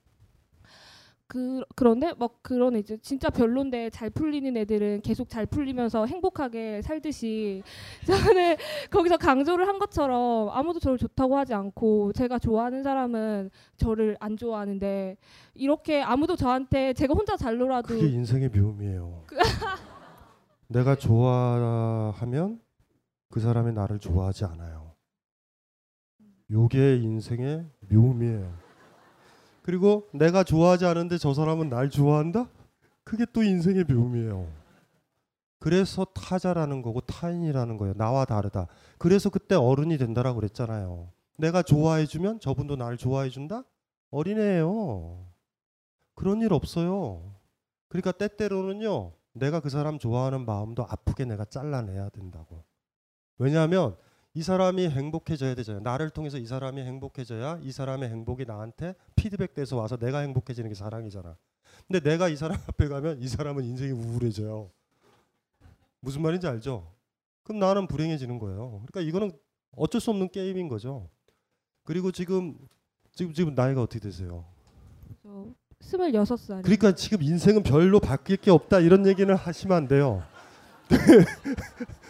[1.27, 7.63] 그 그런데 막 그런 이제 진짜 별론데 잘 풀리는 애들은 계속 잘 풀리면서 행복하게 살듯이
[8.05, 8.57] 저는
[8.91, 15.17] 거기서 강조를 한 것처럼 아무도 저를 좋다고 하지 않고 제가 좋아하는 사람은 저를 안 좋아하는데
[15.55, 19.23] 이렇게 아무도 저한테 제가 혼자 잘 놀아도 그게 인생의 묘미예요.
[20.67, 22.59] 내가 좋아하면
[23.29, 24.93] 그 사람이 나를 좋아하지 않아요.
[26.51, 28.62] 요게 인생의 묘미예요.
[29.63, 32.47] 그리고 내가 좋아하지 않은데 저 사람은 날 좋아한다?
[33.03, 34.47] 그게 또 인생의 묘미예요.
[35.59, 37.93] 그래서 타자라는 거고 타인이라는 거예요.
[37.93, 38.67] 나와 다르다.
[38.97, 41.09] 그래서 그때 어른이 된다라고 그랬잖아요.
[41.37, 43.63] 내가 좋아해 주면 저분도 나를 좋아해 준다?
[44.11, 45.25] 어린애예요.
[46.15, 47.33] 그런 일 없어요.
[47.87, 49.13] 그러니까 때때로는요.
[49.33, 52.63] 내가 그 사람 좋아하는 마음도 아프게 내가 잘라내야 된다고.
[53.37, 53.95] 왜냐하면
[54.35, 55.83] 이 사람이 행복해져야 되잖아요.
[55.83, 61.37] 나를 통해서 이 사람이 행복해져야 이 사람의 행복이 나한테 피드백돼서 와서 내가 행복해지는 게 사랑이잖아.
[61.87, 64.71] 근데 내가 이 사람 앞에 가면 이 사람은 인생이 우울해져요.
[65.99, 66.91] 무슨 말인지 알죠?
[67.43, 68.83] 그럼 나는 불행해지는 거예요.
[68.87, 69.31] 그러니까 이거는
[69.75, 71.09] 어쩔 수 없는 게임인 거죠.
[71.83, 72.57] 그리고 지금
[73.13, 74.45] 지금 지금 나이가 어떻게 되세요?
[75.21, 75.45] 저
[75.81, 76.61] 스물여섯 살.
[76.63, 80.23] 그러니까 지금 인생은 별로 바뀔 게 없다 이런 얘기는 하시면 안 돼요.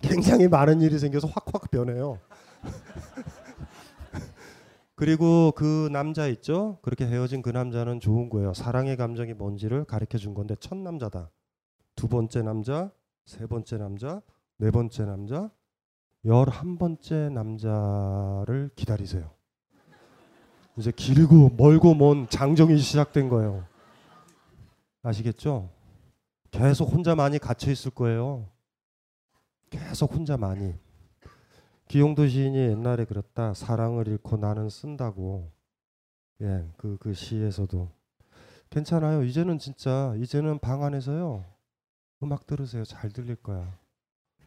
[0.00, 2.18] 굉장히 많은 일이 생겨서 확확 변해요.
[4.94, 6.78] 그리고 그 남자 있죠?
[6.82, 8.52] 그렇게 헤어진 그 남자는 좋은 거예요.
[8.52, 11.30] 사랑의 감정이 뭔지를 가르쳐 준 건데 첫 남자다.
[11.94, 12.90] 두 번째 남자,
[13.24, 14.20] 세 번째 남자,
[14.56, 15.50] 네 번째 남자,
[16.24, 19.30] 열한 번째 남자를 기다리세요.
[20.76, 23.64] 이제 길고 멀고 먼 장정이 시작된 거예요.
[25.02, 25.70] 아시겠죠?
[26.50, 28.48] 계속 혼자 많이 갇혀 있을 거예요.
[29.70, 30.74] 계속 혼자 많이.
[31.86, 33.54] 기용도 시인이 옛날에 그랬다.
[33.54, 35.50] 사랑을 잃고 나는 쓴다고.
[36.42, 37.90] 예, 그, 그 시에서도.
[38.70, 39.22] 괜찮아요.
[39.22, 41.44] 이제는 진짜, 이제는 방 안에서요.
[42.22, 42.84] 음악 들으세요.
[42.84, 43.78] 잘 들릴 거야.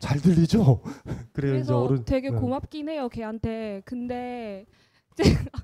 [0.01, 0.81] 잘 들리죠?
[1.33, 2.03] 그래요, 이제 어른.
[2.03, 2.37] 되게 네.
[2.37, 4.65] 고맙긴 해요 걔한테 근데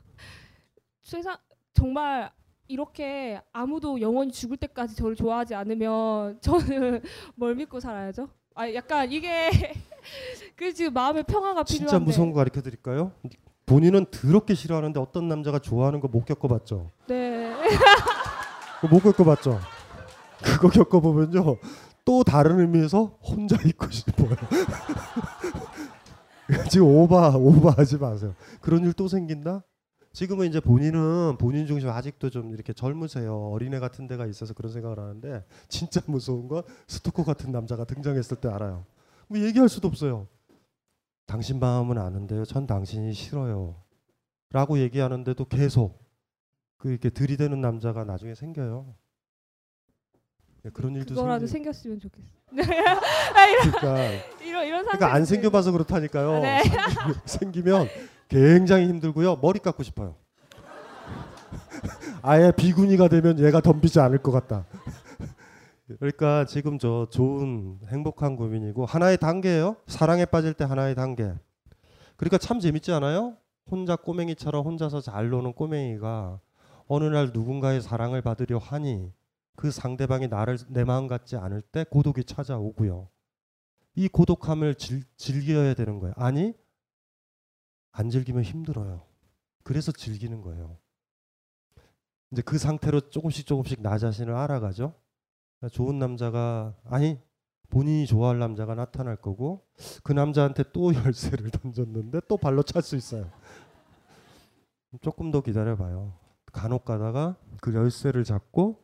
[1.01, 1.37] 세상
[1.73, 2.31] 정말
[2.67, 7.01] 이렇게 아무도 영원히 죽을 때까지 저를 좋아하지 않으면 저는
[7.35, 8.29] 뭘 믿고 살아야죠?
[8.57, 9.49] 아 약간 이게
[10.55, 13.11] 그 지금 마음의 평화가 필요한데 진짜 무서운 거 가르쳐 드릴까요?
[13.67, 16.89] 본인은 더럽게 싫어하는데 어떤 남자가 좋아하는 거 못 겪어봤죠?
[17.07, 17.53] 네
[18.89, 19.59] 못 겪어봤죠?
[20.43, 21.57] 그거 겪어보면요
[22.05, 24.29] 또 다른 의미에서 혼자 있고 싶어요.
[26.69, 28.33] 지금 오바 오바하지 마세요.
[28.61, 29.63] 그런 일 또 생긴다?
[30.17, 33.51] 지금은 이제 본인은 본인 중심 아직도 좀 이렇게 젊으세요.
[33.51, 38.49] 어린애 같은 데가 있어서 그런 생각을 하는데 진짜 무서운 건 스토커 같은 남자가 등장했을 때
[38.49, 38.83] 알아요.
[39.27, 40.27] 뭐 얘기할 수도 없어요.
[41.27, 42.45] 당신 마음은 아는데요.
[42.45, 43.75] 전 당신이 싫어요.
[44.49, 46.03] 라고 얘기하는데도 계속
[46.77, 48.95] 그 이렇게 들이대는 남자가 나중에 생겨요.
[50.63, 52.27] 네, 그런 일도 그거라도 생기- 생겼으면 좋겠어.
[53.35, 56.39] 아, 그러니까 이런 이런 그러니까 안 생겨봐서 그렇다니까요.
[56.41, 56.63] 네.
[57.25, 57.87] 생기면
[58.27, 59.37] 굉장히 힘들고요.
[59.37, 60.15] 머리 깎고 싶어요.
[62.21, 64.65] 아예 비구니가 되면 얘가 덤비지 않을 것 같다.
[65.99, 69.77] 그러니까 지금 저 좋은 행복한 고민이고 하나의 단계예요.
[69.87, 71.33] 사랑에 빠질 때 하나의 단계.
[72.17, 73.37] 그러니까 참 재밌지 않아요?
[73.69, 76.39] 혼자 꼬맹이처럼 혼자서 잘 노는 꼬맹이가
[76.87, 79.11] 어느 날 누군가의 사랑을 받으려 하니
[79.55, 83.09] 그 상대방이 나를 내 마음 같지 않을 때 고독이 찾아오고요.
[83.95, 86.13] 이 고독함을 즐, 즐겨야 되는 거예요.
[86.17, 86.53] 아니
[87.97, 89.01] 안 즐기면 힘들어요.
[89.63, 90.77] 그래서 즐기는 거예요.
[92.31, 94.93] 이제 그 상태로 조금씩 조금씩 나 자신을 알아가죠.
[95.71, 97.19] 좋은 남자가 아니
[97.69, 99.65] 본인이 좋아할 남자가 나타날 거고
[100.03, 103.31] 그 남자한테 또 열쇠를 던졌는데 또 발로 찰 수 있어요.
[105.01, 106.13] 조금 더 기다려봐요.
[106.53, 108.79] 간혹 가다가 그 열쇠를 잡고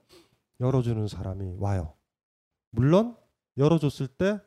[0.59, 1.93] 열어주는 사람이 와요.
[2.71, 3.15] 물론
[3.57, 4.41] 열어줬을 때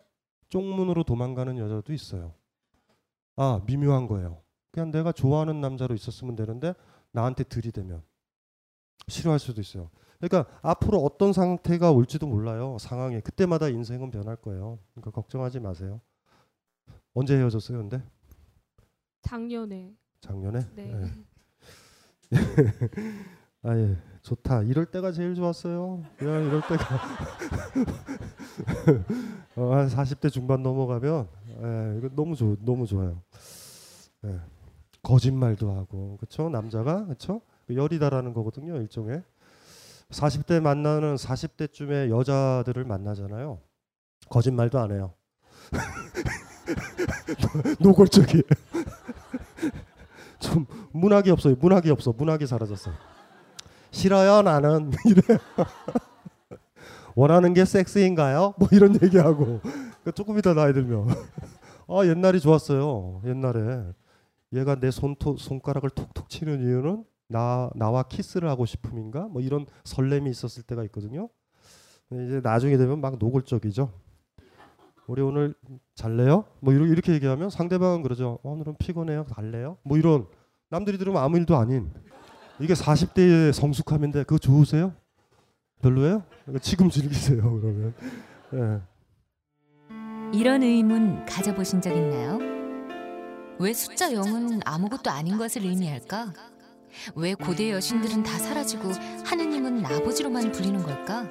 [0.49, 2.35] 쪽문으로 도망가는 여자도 있어요.
[3.37, 4.46] 아 미묘한 거예요.
[4.77, 6.75] 그냥 내가 좋아하는 남자로 있었으면 되는데
[7.11, 8.03] 나한테 들이대면
[9.09, 9.89] 싫어할 수도 있어요.
[10.21, 12.77] 그러니까 앞으로 어떤 상태가 올지도 몰라요.
[12.79, 14.79] 상황에 그때마다 인생은 변할 거예요.
[14.93, 16.03] 그러니까 걱정하지 마세요.
[17.15, 18.03] 언제 헤어졌어요, 근데?
[19.23, 19.95] 작년에.
[20.21, 20.61] 작년에?
[20.75, 20.93] 네.
[20.93, 21.11] 네.
[23.63, 24.65] 아 예, 좋다.
[24.65, 26.03] 이럴 때가 제일 좋았어요.
[26.23, 26.85] 야, 이럴 때가
[29.57, 31.29] 어, 한 40대 중반 넘어가면
[31.63, 33.23] 예, 이거 너무 좋 너무 좋아요.
[34.27, 34.39] 예.
[35.07, 37.41] 거짓말도 하고 그렇죠 남자가 그렇죠
[37.71, 39.23] 열이다라는 거거든요 일종의.
[40.11, 43.59] 40대 만나는 40대쯤에 여자들을 만나잖아요.
[44.29, 45.15] 거짓말도 안 해요.
[47.81, 48.43] 노골적이에요.
[50.39, 51.57] 좀 문학이 없어요.
[51.59, 52.13] 문학이 없어.
[52.13, 52.91] 문학이 사라졌어.
[53.91, 54.93] 싫어요 나는.
[55.07, 55.39] 이래
[57.17, 58.55] 원하는 게 섹스인가요?
[58.59, 59.61] 뭐 이런 얘기하고.
[60.15, 61.09] 조금 이따 나이 들면.
[61.89, 63.93] 아 옛날이 좋았어요 옛날에
[64.53, 70.31] 얘가 내 손토, 손가락을 톡톡 치는 이유는 나 나와 키스를 하고 싶음인가 뭐 이런 설렘이
[70.31, 71.29] 있었을 때가 있거든요.
[72.13, 73.93] 이제 나중에 되면 막 노골적이죠.
[75.09, 75.55] 우리 오늘
[75.95, 76.45] 잘래요?
[76.61, 78.39] 뭐 이렇게 얘기하면 상대방은 그러죠.
[78.43, 79.27] 어, 오늘은 피곤해요.
[79.35, 79.79] 잘래요?
[79.83, 80.27] 뭐 이런
[80.69, 81.91] 남들이 들으면 아무 일도 아닌
[82.59, 84.95] 이게 40대의 성숙함인데 그거 좋으세요?
[85.83, 86.23] 별로예요?
[86.45, 87.95] 그러니까 지금 즐기세요 그러면.
[88.51, 88.81] 네.
[90.33, 92.56] 이런 의문 가져보신 적 있나요?
[93.59, 96.33] 왜 숫자 0은 아무것도 아닌 것을 의미할까?
[97.15, 98.91] 왜 고대 여신들은 다 사라지고
[99.25, 101.29] 하느님은 아버지로만 불리는 걸까?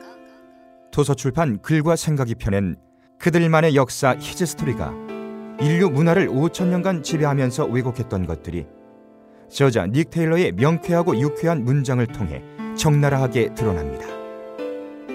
[0.92, 2.78] 도서출판 글과 생각이 펴낸
[3.20, 4.92] 그들만의 역사 히즈 스토리가
[5.62, 8.66] 인류 문화를 5천 년간 지배하면서 왜곡했던 것들이
[9.50, 12.42] 저자 닉 테일러의 명쾌하고 유쾌한 문장을 통해
[12.76, 14.06] 적나라하게 드러납니다.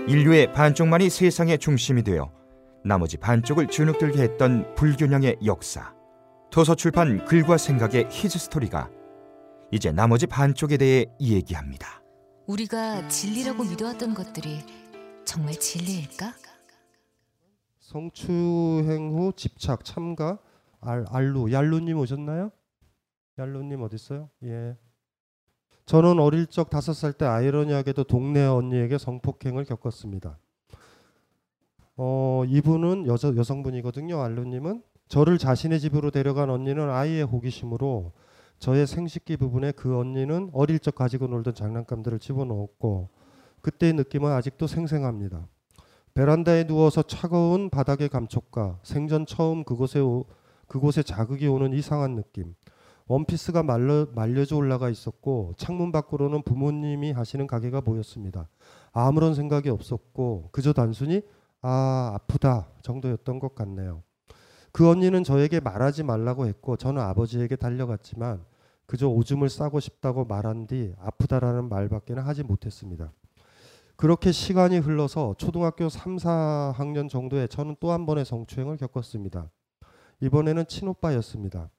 [0.07, 2.31] 인류의 반쪽만이 세상의 중심이 되어
[2.85, 5.93] 나머지 반쪽을 주눅들게 했던 불균형의 역사.
[6.51, 8.91] 도서출판 글과 생각의 히즈스토리가
[9.71, 12.03] 이제 나머지 반쪽에 대해 이야기합니다.
[12.47, 14.59] 우리가 진리라고 믿어왔던 것들이
[15.25, 16.35] 정말 진리일까?
[17.79, 20.39] 성추행 후 집착 참가
[20.81, 22.51] 알, 알루 얄루님 오셨나요?
[23.39, 24.29] 얄루님 어디 있어요?
[24.45, 24.77] 예.
[25.87, 30.39] 저는 어릴 적 다섯 살 때 아이러니하게도 동네 언니에게 성폭행을 겪었습니다.
[31.97, 34.21] 어, 이분은 여자 여성분이거든요.
[34.23, 38.13] 알루님은 저를 자신의 집으로 데려간 언니는 아이의 호기심으로
[38.61, 43.09] 저의 생식기 부분에 그 언니는 어릴 적 가지고 놀던 장난감들을 집어넣었고
[43.61, 45.49] 그때의 느낌은 아직도 생생합니다.
[46.15, 50.27] 베란다에 누워서 차가운 바닥의 감촉과 생전 처음 그곳에 오,
[50.69, 52.55] 그곳에 자극이 오는 이상한 느낌.
[53.09, 58.49] 원피스가 말려, 말려져 올라가 있었고 창문 밖으로는 부모님이 하시는 가게가 보였습니다.
[58.93, 61.23] 아무런 생각이 없었고 그저 단순히
[61.63, 64.05] 아 아프다 정도였던 것 같네요.
[64.73, 68.45] 그 언니는 저에게 말하지 말라고 했고 저는 아버지에게 달려갔지만
[68.87, 73.13] 그저 오줌을 싸고 싶다고 말한 뒤 아프다라는 말밖에는 하지 못했습니다.
[73.97, 79.51] 그렇게 시간이 흘러서 초등학교 3, 4학년 정도에 저는 또 한 번의 성추행을 겪었습니다.
[80.21, 81.71] 이번에는 친오빠였습니다.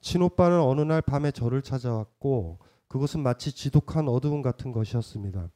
[0.00, 5.48] 친오빠는 어느 날 밤에 저를 찾아왔고 그것은 마치 지독한 어두움 같은 것이었습니다.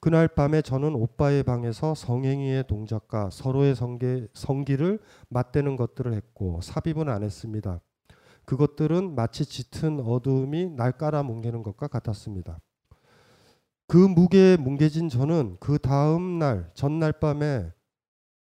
[0.00, 4.98] 그날 밤에 저는 오빠의 방에서 성행위의 동작과 서로의 성계, 성기를
[5.28, 7.80] 맞대는 것들을 했고 삽입은 안 했습니다.
[8.46, 12.60] 그것들은 마치 짙은 어두움이 날 깔아뭉개는 것과 같았습니다.
[13.86, 17.70] 그 무게에 뭉개진 저는 그 다음 날 전날 밤에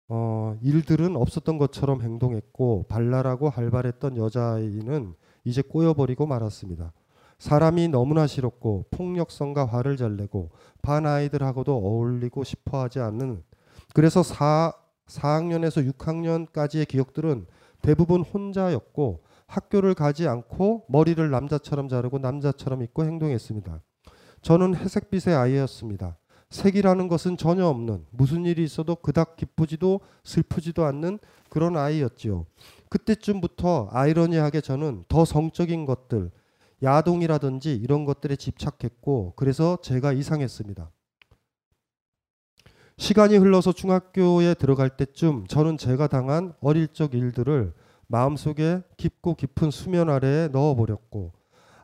[0.07, 6.93] 어, 일들은 없었던 것처럼 행동했고 발랄하고 활발했던 여자아이는 이제 꼬여버리고 말았습니다.
[7.39, 13.43] 사람이 너무나 싫었고 폭력성과 화를 잘 내고 반 아이들하고도 어울리고 싶어 하지 않는
[13.93, 14.73] 그래서 4,
[15.07, 17.47] 4학년에서 6학년까지의 기억들은
[17.81, 23.81] 대부분 혼자였고 학교를 가지 않고 머리를 남자처럼 자르고 남자처럼 입고 행동했습니다.
[24.41, 26.17] 저는 회색빛의 아이였습니다.
[26.49, 31.19] 색이라는 것은 전혀 없는 무슨 일이 있어도 그닥 기쁘지도 슬프지도 않는
[31.49, 32.45] 그런 아이였지요.
[32.89, 36.31] 그때쯤부터 아이러니하게 저는 더 성적인 것들,
[36.81, 40.89] 야동이라든지 이런 것들에 집착했고 그래서 제가 이상했습니다.
[42.97, 47.73] 시간이 흘러서 중학교에 들어갈 때쯤 저는 제가 당한 어릴 적 일들을
[48.07, 51.31] 마음속에 깊고 깊은 수면 아래에 넣어버렸고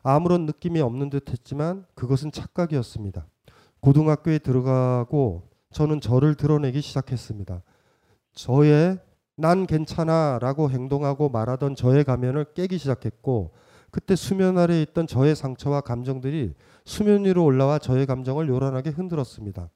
[0.02, 3.26] 아무런 느낌이 없는 듯 했지만 그것은 착각이었습니다.
[3.80, 7.62] 고등학교에 들어가고 저는 저를 드러내기 시작했습니다.
[8.32, 8.98] 저의
[9.36, 13.52] 난 괜찮아 라고 행동하고 말하던 저의 가면을 깨기 시작했고
[13.96, 16.52] 그때 수면 아래에 있던 저의 상처와 감정들이
[16.84, 19.70] 수면 위로 올라와 저의 감정을 요란하게 흔들었습니다.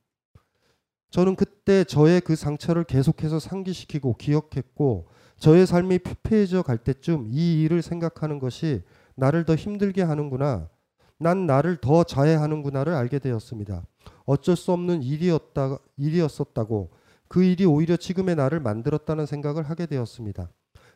[1.08, 5.08] 저는 그때 저의 그 상처를 계속해서 상기시키고 기억했고
[5.38, 8.82] 저의 삶이 피폐해져 갈 때쯤 이 일을 생각하는 것이
[9.14, 10.68] 나를 더 힘들게 하는구나.
[11.16, 13.86] 난 나를 더 자해하는구나를 알게 되었습니다.
[14.26, 16.90] 어쩔 수 없는 일이었다, 일이었었다고
[17.26, 20.50] 그 일이 오히려 지금의 나를 만들었다는 생각을 하게 되었습니다.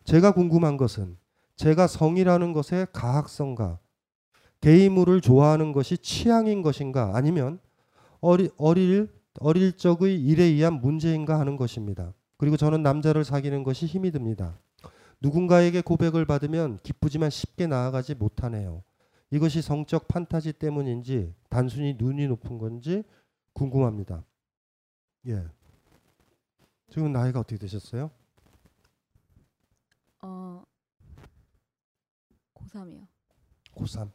[0.04, 1.16] 제가 궁금한 것은
[1.56, 3.78] 제가 성이라는 것의 가학성과
[4.60, 7.60] 게이물을 좋아하는 것이 취향인 것인가 아니면
[8.20, 9.08] 어리, 어릴
[9.40, 12.14] 어릴 적의 일에 의한 문제인가 하는 것입니다.
[12.36, 14.58] 그리고 저는 남자를 사귀는 것이 힘이 듭니다.
[15.20, 18.82] 누군가에게 고백을 받으면 기쁘지만 쉽게 나아가지 못하네요.
[19.30, 23.02] 이것이 성적 판타지 때문인지 단순히 눈이 높은 건지
[23.52, 24.24] 궁금합니다.
[25.26, 25.44] 예.
[26.90, 28.10] 지금 나이가 어떻게 되셨어요?
[30.22, 30.62] 어
[32.74, 33.06] 고3이요.
[33.74, 34.10] 고3.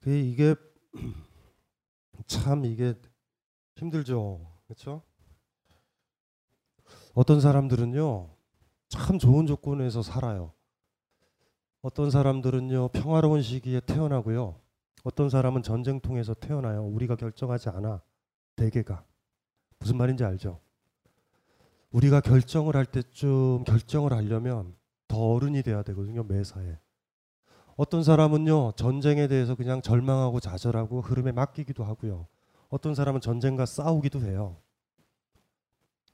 [0.00, 0.54] 그 이게
[2.26, 2.94] 참 이게
[3.76, 4.40] 힘들죠.
[4.66, 5.02] 그렇죠?
[7.14, 8.30] 어떤 사람들은요.
[8.88, 10.52] 참 좋은 조건에서 살아요.
[11.82, 12.88] 어떤 사람들은요.
[12.88, 14.60] 평화로운 시기에 태어나고요.
[15.04, 16.84] 어떤 사람은 전쟁통에서 태어나요.
[16.84, 18.02] 우리가 결정하지 않아.
[18.56, 19.04] 대개가.
[19.78, 20.60] 무슨 말인지 알죠?
[21.90, 24.74] 우리가 결정을 할 때쯤 결정을 하려면
[25.08, 26.22] 더 어른이 돼야 되거든요.
[26.24, 26.78] 매사에.
[27.76, 28.72] 어떤 사람은요.
[28.76, 32.26] 전쟁에 대해서 그냥 절망하고 좌절하고 흐름에 맡기기도 하고요.
[32.68, 34.56] 어떤 사람은 전쟁과 싸우기도 해요.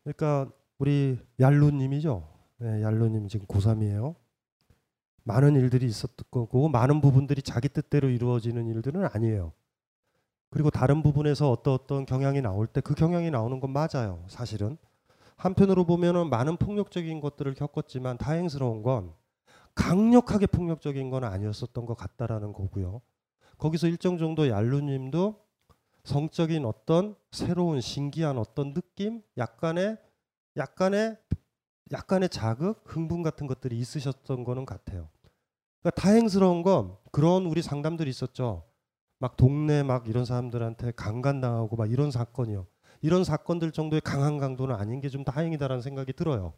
[0.04, 2.26] 그러니까 우리 얄루님이죠.
[2.58, 4.14] 네, 얄루님 지금 고3이에요.
[5.24, 9.52] 많은 일들이 있었던 거고 많은 부분들이 자기 뜻대로 이루어지는 일들은 아니에요.
[10.48, 14.24] 그리고 다른 부분에서 어떤 어떤 경향이 나올 때 그 경향이 나오는 건 맞아요.
[14.28, 14.78] 사실은
[15.40, 19.14] 한편으로 보면은 많은 폭력적인 것들을 겪었지만 다행스러운 건
[19.74, 23.00] 강력하게 폭력적인 건 아니었었던 것 같다라는 거고요.
[23.56, 25.40] 거기서 일정 정도 얄루님도
[26.04, 29.96] 성적인 어떤 새로운 신기한 어떤 느낌, 약간의
[30.58, 31.16] 약간의
[31.90, 35.08] 약간의 자극, 흥분 같은 것들이 있으셨던 거는 같아요.
[35.80, 38.64] 그러니까 다행스러운 건 그런 우리 상담들이 있었죠.
[39.18, 42.66] 막 동네 막 이런 사람들한테 강간당하고 막 이런 사건이요.
[43.02, 46.52] 이런 사건들 정도의 강한 강도는 아닌 게 좀 다행이다라는 생각이 들어요.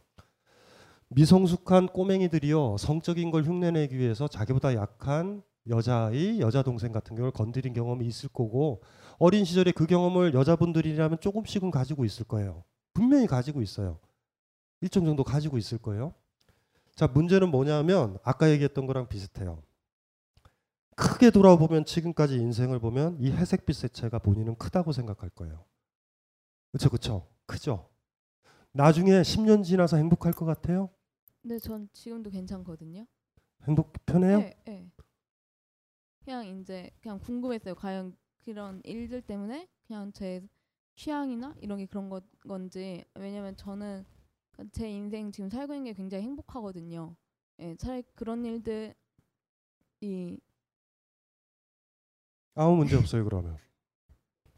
[1.08, 8.06] 미성숙한 꼬맹이들이요 성적인 걸 흉내내기 위해서 자기보다 약한 여자의 여자 동생 같은 경우를 건드린 경험이
[8.06, 8.82] 있을 거고
[9.18, 12.64] 어린 시절에 그 경험을 여자분들이라면 조금씩은 가지고 있을 거예요.
[12.94, 13.98] 분명히 가지고 있어요.
[14.80, 16.14] 일정 정도 가지고 있을 거예요.
[16.96, 19.62] 자, 문제는 뭐냐면 아까 얘기했던 거랑 비슷해요.
[20.96, 25.64] 크게 돌아보면 지금까지 인생을 보면 이 회색빛 색채가 본인은 크다고 생각할 거예요.
[26.72, 27.90] 그렇죠, 그렇죠, 크죠.
[28.72, 30.88] 나중에 10년 지나서 행복할 것 같아요?
[31.42, 33.06] 네, 전 지금도 괜찮거든요.
[33.64, 34.38] 행복 편해요?
[34.38, 34.90] 네, 네.
[36.24, 37.74] 그냥 이제 그냥 궁금했어요.
[37.74, 40.40] 과연 그런 일들 때문에 그냥 제
[40.94, 44.04] 취향이나 이런 게 그런 것 건지 왜냐면 저는
[44.72, 47.14] 제 인생 지금 살고 있는 게 굉장히 행복하거든요.
[47.58, 48.94] 예, 차라리 그런 일들이
[52.54, 53.58] 아무 문제 없어요 그러면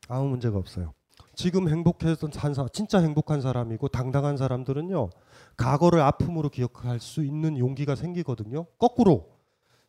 [0.08, 0.94] 아무 문제가 없어요.
[1.34, 5.10] 지금 행복했던 한 사, 진짜 행복한 사람이고 당당한 사람들은요
[5.56, 8.66] 과거를 아픔으로 기억할 수 있는 용기가 생기거든요.
[8.78, 9.34] 거꾸로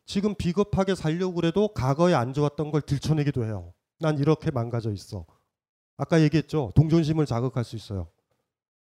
[0.04, 3.72] 지금 비겁하게 살려고 그래도 과거에 안 좋았던 걸 들춰내기도 해요.
[3.98, 5.24] 난 이렇게 망가져 있어.
[5.96, 6.72] 아까 얘기했죠.
[6.74, 8.08] 동존심을 자극할 수 있어요.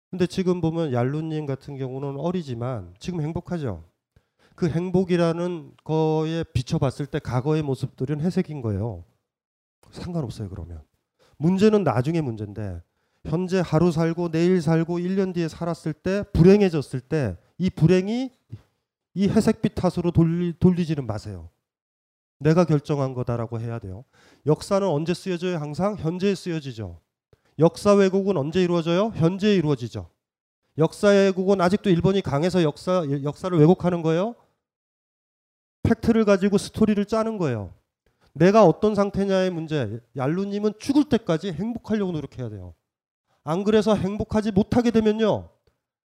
[0.10, 3.84] 근데 지금 보면 얄루님 같은 경우는 어리지만 지금 행복하죠.
[4.56, 9.06] 그 행복이라는 거에 비춰봤을 때 과거의 모습들은 회색인 거예요.
[9.92, 10.84] 상관없어요 그러면.
[11.40, 12.82] 문제는 나중에 문제인데
[13.26, 18.32] 현재 하루 살고 내일 살고 1년 뒤에 살았을 때 불행해졌을 때 이 불행이
[19.16, 21.50] 이 회색빛 탓으로 돌리, 돌리지는 마세요.
[22.40, 24.06] 내가 결정한 거다라고 해야 돼요.
[24.46, 25.58] 역사는 언제 쓰여져요?
[25.58, 27.00] 항상 현재에 쓰여지죠.
[27.60, 29.12] 역사 왜곡은 언제 이루어져요?
[29.14, 30.10] 현재에 이루어지죠.
[30.78, 34.36] 역사 왜곡은 아직도 일본이 강해서 역사 역사를 왜곡하는 거예요.
[35.84, 37.74] 팩트를 가지고 스토리를 짜는 거예요.
[38.34, 40.00] 내가 어떤 상태냐의 문제.
[40.16, 42.74] 얄루님은 죽을 때까지 행복하려고 노력해야 돼요.
[43.44, 45.50] 안 그래서 행복하지 못하게 되면요.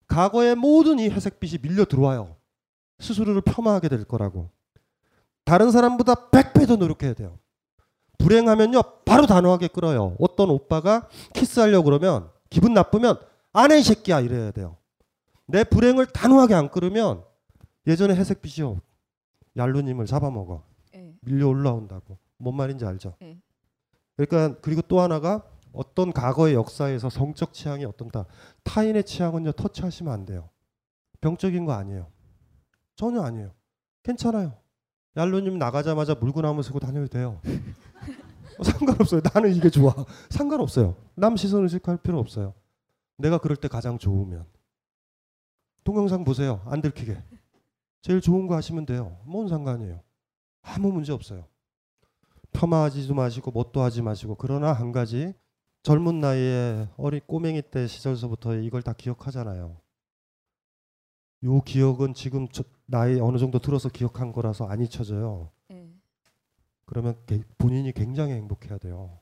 [0.08, 2.36] 과거의 모든 이 회색빛이 밀려 들어와요.
[3.00, 4.50] 스스로를 폄하하게 될 거라고.
[5.46, 7.40] 다른 사람보다 100배 더 노력해야 돼요.
[8.18, 8.82] 불행하면요.
[9.06, 10.16] 바로 단호하게 끌어요.
[10.20, 13.20] 어떤 오빠가 키스하려고 그러면 기분 나쁘면
[13.78, 14.78] 이 새끼야 이래야 돼요.
[15.46, 17.24] 내 불행을 단호하게 안 끌으면
[17.86, 18.80] 예전에 회색빛이요.
[19.58, 20.64] 얄루님을 잡아먹어.
[21.28, 21.32] 예.
[21.32, 22.18] 밀려 올라온다고.
[22.38, 23.16] 뭔 말인지 알죠?
[23.22, 23.38] 예.
[24.16, 28.26] 그러니까 그리고 또 하나가 어떤 과거의 역사에서 성적 취향이 어떤다.
[28.64, 30.50] 타인의 취향은요 터치하시면 안 돼요.
[31.22, 32.08] 병적인 거 아니에요.
[32.96, 33.52] 전혀 아니에요.
[34.04, 34.54] 괜찮아요.
[35.16, 37.40] 얄루님 나가자마자 물구나무 쓰고 다녀도 돼요.
[38.64, 39.22] 상관없어요.
[39.34, 39.94] 나는 이게 좋아.
[40.30, 40.96] 상관없어요.
[41.16, 42.54] 남 시선 의식할 필요 없어요.
[43.18, 44.46] 내가 그럴 때 가장 좋으면.
[45.84, 46.62] 동영상 보세요.
[46.66, 47.22] 안 들키게.
[48.02, 49.18] 제일 좋은 거 하시면 돼요.
[49.26, 50.02] 뭔 상관이에요.
[50.64, 51.48] 아무 문제 없어요.
[52.54, 55.34] 폄하하지도 마시고 뭣도 하지 마시고 그러나 한 가지
[55.84, 59.78] 젊은 나이에 어린 꼬맹이 때 시절서부터 이걸 다 기억하잖아요.
[61.46, 65.52] 요 기억은 지금 저, 나이 어느 정도 들어서 기억한 거라서 안 잊혀져요.
[65.72, 65.94] 예.
[66.86, 69.20] 그러면 게- 본인이 굉장히 행복해야 돼요.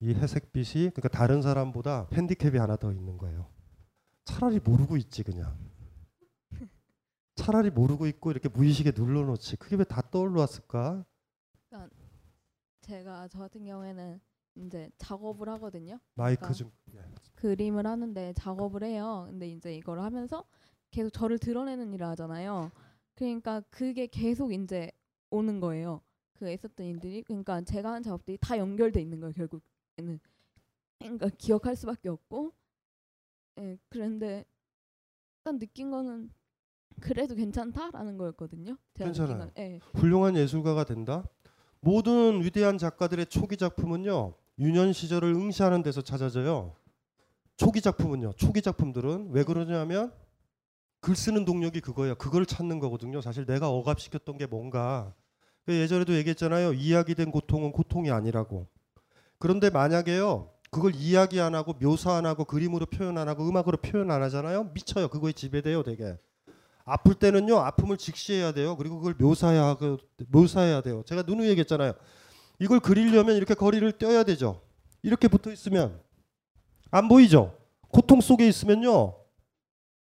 [0.00, 3.46] 이 회색빛이 그러니까 다른 사람보다 핸디캡이 하나 더 있는 거예요.
[4.24, 5.56] 차라리 모르고 있지 그냥.
[7.48, 9.56] 차라리 모르고 있고 이렇게 무의식에 눌러놓지.
[9.56, 11.06] 그게 왜 다 떠올랐을까?
[11.70, 11.96] 그러니까
[12.82, 14.20] 제가 저 같은 경우에는
[14.56, 15.98] 이제 작업을 하거든요.
[16.14, 16.70] 마이크 그러니까 좀.
[16.94, 17.00] 예.
[17.36, 19.24] 그림을 하는데 작업을 해요.
[19.30, 20.44] 근데 이제 이걸 하면서
[20.90, 22.70] 계속 저를 드러내는 일을 하잖아요.
[23.14, 24.90] 그러니까 그게 계속 이제
[25.30, 26.02] 오는 거예요.
[26.34, 29.32] 그 있었던 일들이 그러니까 제가 한 작업들이 다 연결돼 있는 거예요.
[29.32, 30.20] 결국에는
[30.98, 32.52] 그러니까 기억할 수밖에 없고
[33.60, 34.44] 예 그런데
[35.40, 36.30] 약간 느낀 거는
[37.00, 38.76] 그래도 괜찮다라는 거였거든요.
[38.94, 39.38] 괜찮아요.
[39.38, 39.50] 건.
[39.58, 39.80] 예.
[39.94, 41.24] 훌륭한 예술가가 된다.
[41.80, 46.74] 모든 위대한 작가들의 초기 작품은요 유년 시절을 응시하는 데서 찾아져요.
[47.56, 48.32] 초기 작품은요.
[48.36, 50.12] 초기 작품들은 왜 그러냐면
[51.00, 52.16] 글 쓰는 동력이 그거예요.
[52.16, 53.20] 그걸 찾는 거거든요.
[53.20, 55.14] 사실 내가 억압시켰던 게 뭔가
[55.64, 56.72] 그 예전에도 얘기했잖아요.
[56.72, 58.66] 이야기된 고통은 고통이 아니라고.
[59.38, 60.50] 그런데 만약에요.
[60.70, 64.70] 그걸 이야기 안 하고 묘사 안 하고 그림으로 표현 안 하고 음악으로 표현 안 하잖아요.
[64.74, 65.08] 미쳐요.
[65.08, 66.16] 그거에 지배돼요, 되게.
[66.88, 68.76] 아플 때는요 아픔을 직시해야 돼요.
[68.76, 71.02] 그리고 그걸 묘사해야 하고 묘사해야 돼요.
[71.06, 71.92] 제가 누누이 얘기했잖아요.
[72.60, 74.62] 이걸 그리려면 이렇게 거리를 떼어야 되죠.
[75.02, 76.00] 이렇게 붙어 있으면
[76.90, 77.56] 안 보이죠.
[77.88, 79.14] 고통 속에 있으면요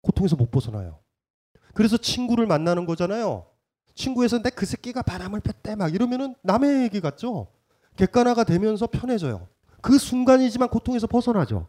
[0.02, 1.00] 고통에서 못 벗어나요.
[1.74, 3.48] 그래서 친구를 만나는 거잖아요.
[3.96, 7.48] 친구에서 내 그 새끼가 바람을 폈대 막 이러면은 남의 얘기 같죠.
[7.98, 9.48] 객관화가 되면서 편해져요.
[9.82, 11.68] 그 순간이지만 고통에서 벗어나죠.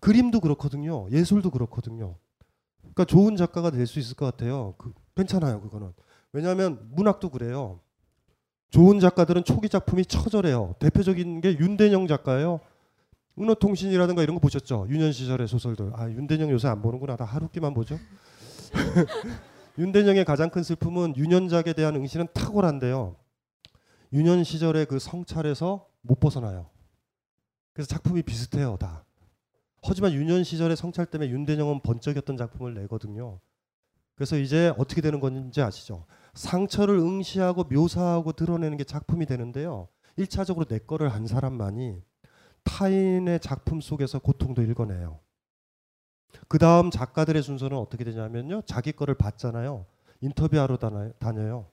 [0.00, 1.08] 그림도 그렇거든요.
[1.10, 2.16] 예술도 그렇거든요.
[2.98, 4.74] 그러니까 좋은 작가가 될 수 있을 것 같아요.
[4.76, 5.92] 그, 괜찮아요, 그거는.
[6.32, 7.80] 왜냐하면 문학도 그래요.
[8.70, 10.74] 좋은 작가들은 초기 작품이 처절해요.
[10.80, 12.60] 대표적인 게 윤대영 작가예요.
[13.38, 14.86] 은어통신이라든가 이런 거 보셨죠?
[14.90, 15.92] 유년 시절의 소설들.
[15.94, 17.16] 아 윤대영 요새 안 보는구나.
[17.16, 17.96] 다 하루끼만 보죠.
[19.78, 23.14] 윤대영의 가장 큰 슬픔은 유년작에 대한 응시는 탁월한데요.
[24.12, 26.68] 유년 시절의 그 성찰에서 못 벗어나요.
[27.72, 29.04] 그래서 작품이 비슷해요, 다.
[29.82, 33.40] 하지만 유년 시절의 성찰 때문에 윤대영은 번쩍였던 작품을 내거든요.
[34.14, 36.04] 그래서 이제 어떻게 되는 건지 아시죠?
[36.34, 39.88] 상처를 응시하고 묘사하고 드러내는 게 작품이 되는데요.
[40.16, 42.02] 일차적으로 내 거를 한 사람만이
[42.64, 45.20] 타인의 작품 속에서 고통도 읽어내요.
[46.48, 48.62] 그 다음 작가들의 순서는 어떻게 되냐면요.
[48.62, 49.86] 자기 거를 봤잖아요.
[50.20, 51.66] 인터뷰하러 다녀- 다녀요.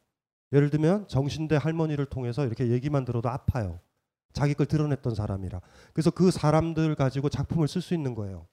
[0.53, 3.79] 예를 들면 정신대 할머니를 통해서 이렇게 얘기만 들어도 아파요.
[4.35, 5.61] 자기 걸 드러냈던 사람이라.
[5.93, 8.45] 그래서 그 사람들 가지고 작품을 쓸 수 있는 거예요.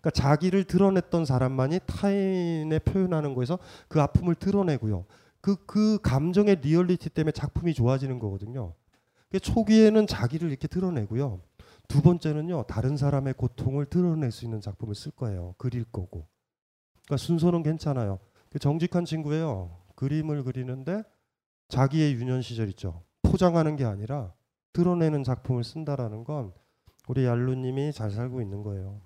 [0.00, 3.58] 그러니까 자기를 드러냈던 사람만이 타인에 표현하는 거에서
[3.88, 5.06] 그 아픔을 드러내고요.
[5.40, 8.74] 그, 그 감정의 리얼리티 때문에 작품이 좋아지는 거거든요.
[9.30, 11.40] 그 초기에는 자기를 이렇게 드러내고요.
[11.88, 15.54] 두 번째는요, 다른 사람의 고통을 드러낼 수 있는 작품을 쓸 거예요.
[15.56, 16.26] 그릴 거고.
[17.06, 18.18] 그러니까 순서는 괜찮아요.
[18.50, 19.78] 그 정직한 친구예요.
[19.94, 21.02] 그림을 그리는데
[21.68, 23.02] 자기의 유년 시절 있죠.
[23.22, 24.34] 포장하는 게 아니라
[24.72, 26.52] 드러내는 작품을 쓴다라는 건
[27.08, 29.00] 우리 얄루님이 잘 살고 있는 거예요.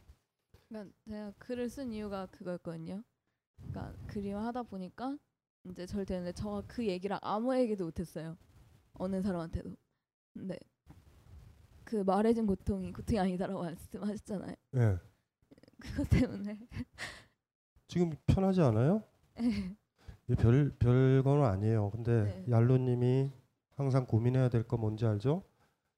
[0.68, 3.02] 그러니까 제가 글을 쓴 이유가 그거였거든요.
[3.56, 5.16] 그러니까 그림을 하다 보니까
[5.64, 8.36] 이제 절 되는데 저가 그 얘기를 아무에게도 못했어요.
[8.94, 9.70] 어느 사람한테도.
[10.34, 10.58] 근데
[11.84, 14.54] 그 말해준 고통이 고통이 아니다라고 말씀하셨잖아요.
[14.76, 14.98] 예.
[15.80, 16.58] 그것 때문에
[17.88, 19.02] 지금 편하지 않아요?
[19.40, 19.76] 예.
[20.28, 21.90] 이게 별 별건 아니에요.
[21.90, 22.44] 근데 네.
[22.50, 23.32] 얄루님이
[23.76, 25.44] 항상 고민해야 될 거 뭔지 알죠?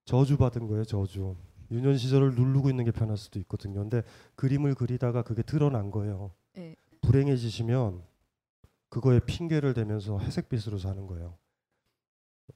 [0.08, 1.36] 저주 받은 거예요, 저주.
[1.70, 3.80] 유년 시절을 누르고 있는 게 편할 수도 있거든요.
[3.80, 4.02] 근데
[4.36, 6.30] 그림을 그리다가 그게 드러난 거예요.
[6.56, 6.74] 예.
[7.02, 8.02] 불행해지시면
[8.88, 11.36] 그거에 핑계를 대면서 회색빛으로 사는 거예요.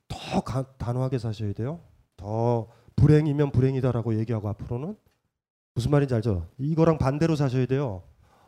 [0.09, 1.81] 더 가, 단호하게 사셔야 돼요.
[2.17, 4.97] 더 불행이면 불행이다라고 얘기하고 앞으로는
[5.75, 6.49] 무슨 말인지 알죠?
[6.57, 8.03] 이거랑 반대로 사셔야 돼요.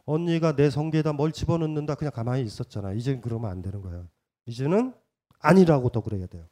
[0.06, 2.94] 언니가 내 성기에다 뭘 집어넣는다 그냥 가만히 있었잖아.
[2.94, 4.08] 이제 그러면 안 되는 거예요.
[4.46, 4.94] 이제는
[5.40, 6.46] 아니라고 더 그래야 돼요.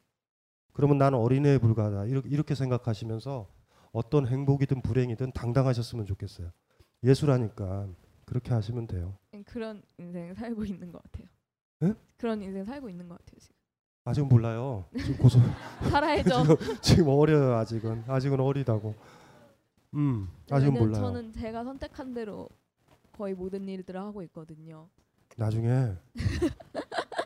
[0.73, 2.05] 그러면 나는 어린애에 불과하다.
[2.05, 3.47] 이렇게, 이렇게 생각하시면서
[3.91, 6.51] 어떤 행복이든 불행이든 당당하셨으면 좋겠어요.
[7.03, 7.87] 예술하니까
[8.25, 9.17] 그렇게 하시면 돼요.
[9.45, 11.27] 그런 인생 살고 있는 것 같아요.
[11.83, 11.93] 예?
[12.17, 13.55] 그런 인생 살고 있는 것 같아요 지금.
[14.05, 14.85] 아직은 몰라요.
[14.97, 15.39] 지금 고소.
[15.89, 16.43] 살아야죠.
[16.57, 17.55] 지금, 지금 어려요.
[17.55, 18.95] 아직은 아직은 어리다고.
[19.93, 21.01] 음 아직은 몰라요.
[21.01, 22.49] 저는 제가 선택한 대로
[23.11, 24.89] 거의 모든 일들을 하고 있거든요.
[25.37, 25.93] 나중에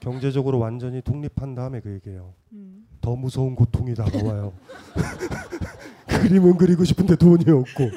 [0.08, 2.34] 경제적으로 완전히 독립한 다음에 그 얘기해요.
[2.54, 2.88] 음.
[3.02, 4.54] 더 무서운 고통이 다가와요.
[6.08, 7.92] 그림은 그리고 싶은데 돈이 없고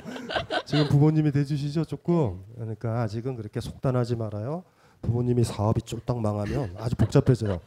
[0.67, 4.65] 지금 부모님이 대주시죠 조금 그러니까 아직은 그렇게 속단하지 말아요.
[5.03, 7.61] 부모님이 사업이 쫄딱 망하면 아주 복잡해져요.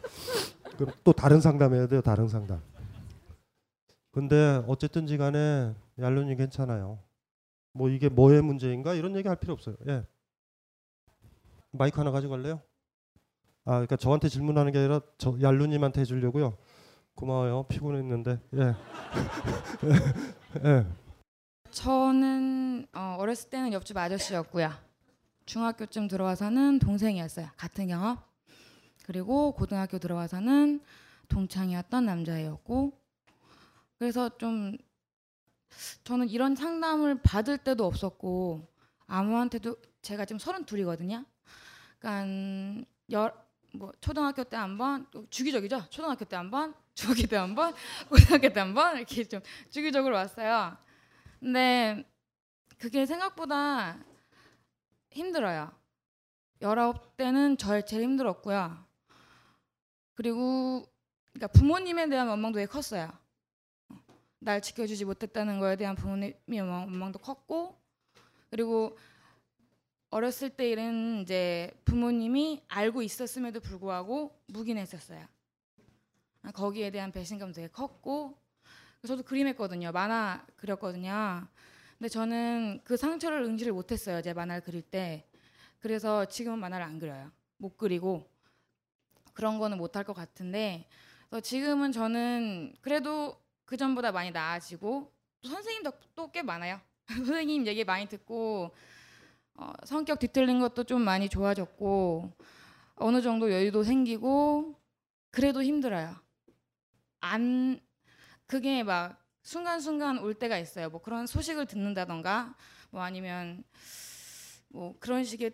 [0.78, 2.02] 그럼 또 다른 상담해야 돼요.
[2.02, 2.62] 다른 상담.
[4.12, 7.00] 근데 어쨌든지 간에 얄론이 괜찮아요.
[7.72, 9.78] 뭐 이게 뭐의 문제인가 이런 얘기 할 필요 없어요.
[9.88, 10.04] 예.
[11.72, 12.60] 마이크 하나 가져갈래요?
[13.66, 16.58] 아, 그러니까 저한테 질문하는 게 아니라 저 얄루님한테 해주려고요.
[17.16, 17.64] 고마워요.
[17.70, 18.40] 피곤했는데.
[18.56, 18.76] 예.
[20.66, 20.86] 예.
[21.72, 24.72] 저는 어, 어렸을 때는 옆집 아저씨였고요.
[25.46, 27.48] 중학교쯤 들어와서는 동생이었어요.
[27.56, 28.18] 같은 경험.
[29.06, 30.82] 그리고 고등학교 들어와서는
[31.30, 32.92] 동창이었던 남자애였고.
[33.98, 34.78] 그래서 좀
[36.04, 38.68] 저는 이런 상담을 받을 때도 없었고
[39.08, 41.24] 아무한테도 제가 지금 서른 둘이거든요.
[42.00, 43.43] 그러니까 열
[43.74, 45.90] 뭐 초등학교 때 한번 주기적이죠.
[45.90, 47.74] 초등학교 때 한 번, 중학교 때 한 번,
[48.08, 50.78] 고등학교 때 한번 이렇게 좀 주기적으로 왔어요.
[51.40, 52.08] 근데
[52.78, 53.98] 그게 생각보다
[55.12, 55.72] 힘들어요.
[56.62, 58.78] 열아홉 때는 절 제일 힘들었고요.
[60.14, 60.86] 그리고
[61.34, 63.12] 그러니까 부모님에 대한 원망도 되게 컸어요.
[64.40, 67.76] 날 지켜주지 못했다는 거에 대한 부모님의 원망도 컸고
[68.52, 68.98] 그리고
[70.14, 75.26] 어렸을 때 일은 이제 부모님이 알고 있었음에도 불구하고 묵인했었어요.
[76.44, 78.38] 아, 거기에 대한 배신감도 되게 컸고
[79.08, 79.92] 저도 그림했거든요.
[79.92, 81.48] 만화 그렸거든요.
[81.98, 84.22] 근데 저는 그 상처를 응시를 못했어요.
[84.22, 85.28] 제 만화를 그릴 때.
[85.80, 87.32] 그래서 지금은 만화를 안 그려요.
[87.58, 88.30] 못 그리고
[89.34, 90.88] 그런 거는 못할 것 같은데
[91.42, 95.12] 지금은 저는 그래도 그 전보다 많이 나아지고
[95.42, 96.80] 또 선생님 덕도 꽤 많아요.
[97.10, 98.76] 선생님 얘기 많이 듣고
[99.56, 102.32] 어, 성격 뒤틀린 것도 좀 많이 좋아졌고
[102.96, 104.80] 어느 정도 여유도 생기고
[105.32, 106.16] 그래도 힘들어요.
[107.20, 107.80] 안
[108.46, 110.90] 그게 막 순간순간 올 때가 있어요.
[110.90, 112.56] 뭐 그런 소식을 듣는다던가
[112.92, 113.64] 뭐 아니면
[114.70, 115.52] 뭐 그런 식의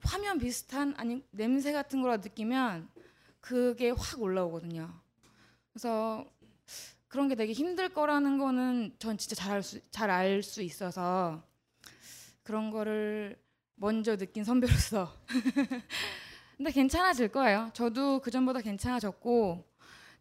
[0.00, 2.88] 화면 비슷한 아니 냄새 같은 거라 느끼면
[3.40, 4.92] 그게 확 올라오거든요.
[5.72, 6.24] 그래서
[7.08, 11.42] 그런 게 되게 힘들 거라는 거는 전 진짜 잘 알수 있어서
[12.46, 13.36] 그런 거를
[13.74, 15.12] 먼저 느낀 선배로서
[16.56, 17.70] 근데 괜찮아질 거예요.
[17.74, 19.64] 저도 그 전보다 괜찮아졌고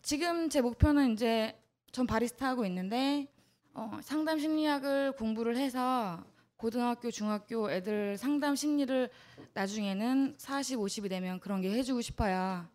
[0.01, 1.55] 지금 제 목표는 이제
[1.91, 3.31] 전 바리스타 하고 있는데
[3.75, 6.23] 어, 상담 심리학을 공부를 해서
[6.57, 9.07] 고등학교, 중학교 애들 상담 심리를
[9.53, 12.67] 나중에는 40, 50이 되면 그런 게 해주고 싶어요.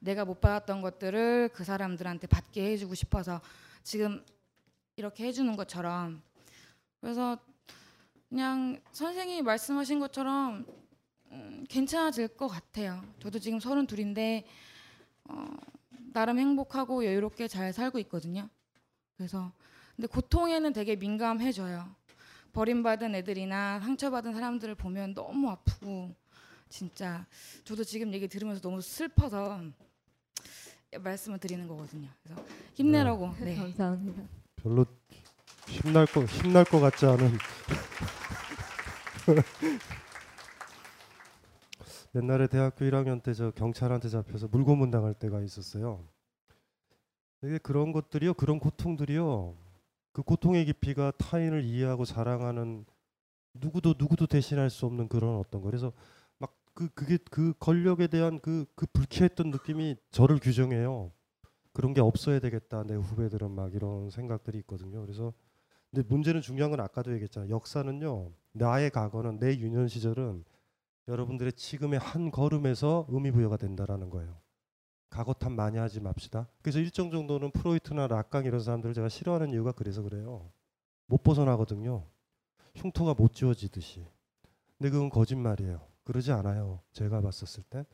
[0.00, 3.42] 내가 못 받았던 것들을 그 사람들한테 받게 해주고 싶어서
[3.82, 4.24] 지금
[4.96, 6.22] 이렇게 해주는 것처럼
[7.00, 7.36] 그래서
[8.28, 10.66] 그냥 선생님이 말씀하신 것처럼
[11.30, 13.02] 음, 괜찮아질 것 같아요.
[13.20, 14.46] 저도 지금 서른 둘인데
[15.24, 15.46] 어,
[16.12, 18.48] 나름 행복하고 여유롭게 잘 살고 있거든요.
[19.16, 19.52] 그래서
[19.96, 21.88] 근데 고통에는 되게 민감해져요.
[22.52, 26.14] 버림받은 애들이나 상처받은 사람들을 보면 너무 아프고
[26.68, 27.26] 진짜
[27.64, 29.60] 저도 지금 얘기 들으면서 너무 슬퍼서
[31.00, 32.08] 말씀을 드리는 거거든요.
[32.22, 32.42] 그래서
[32.74, 33.34] 힘내라고.
[33.40, 33.56] 네.
[33.56, 34.22] 감사합니다.
[34.56, 34.86] 별로
[35.68, 37.38] 힘날 거 힘날 것 같지 않은
[42.14, 46.04] 옛날에 대학교 1학년 때 저 경찰한테 잡혀서 물고문 당할 때가 있었어요.
[47.42, 49.54] 이게 그런 것들이요, 그런 고통들이요.
[50.12, 52.84] 그 고통의 깊이가 타인을 이해하고 사랑하는
[53.54, 55.66] 누구도 누구도 대신할 수 없는 그런 어떤 거.
[55.66, 55.92] 그래서
[56.38, 61.10] 막 그 그게 그 권력에 대한 그그 불쾌했던 느낌이 저를 규정해요.
[61.72, 62.84] 그런 게 없어야 되겠다.
[62.84, 65.00] 내 후배들은 막 이런 생각들이 있거든요.
[65.02, 65.32] 그래서
[65.90, 67.50] 근데 문제는 중요한 건 아까도 얘기했잖아요.
[67.50, 68.32] 역사는요.
[68.52, 70.44] 나의 과거는 내 유년 시절은
[71.08, 74.38] 여러분들의 지금의 한 걸음에서 의미 부여가 된다라는 거예요.
[75.08, 76.48] 과거 탓 많이 하지 맙시다.
[76.60, 80.50] 그래서 일정 정도는 프로이트나 락강 이런 사람들을 제가 싫어하는 이유가 그래서 그래요.
[81.06, 82.04] 못 벗어나거든요.
[82.74, 84.06] 흉터가 못 지워지듯이.
[84.76, 85.80] 근데 그건 거짓말이에요.
[86.04, 86.82] 그러지 않아요.
[86.92, 87.86] 제가 봤었을 때.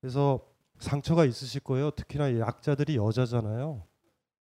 [0.00, 0.46] 그래서
[0.78, 1.90] 상처가 있으실 거예요.
[1.90, 3.86] 특히나 약자들이 여자잖아요.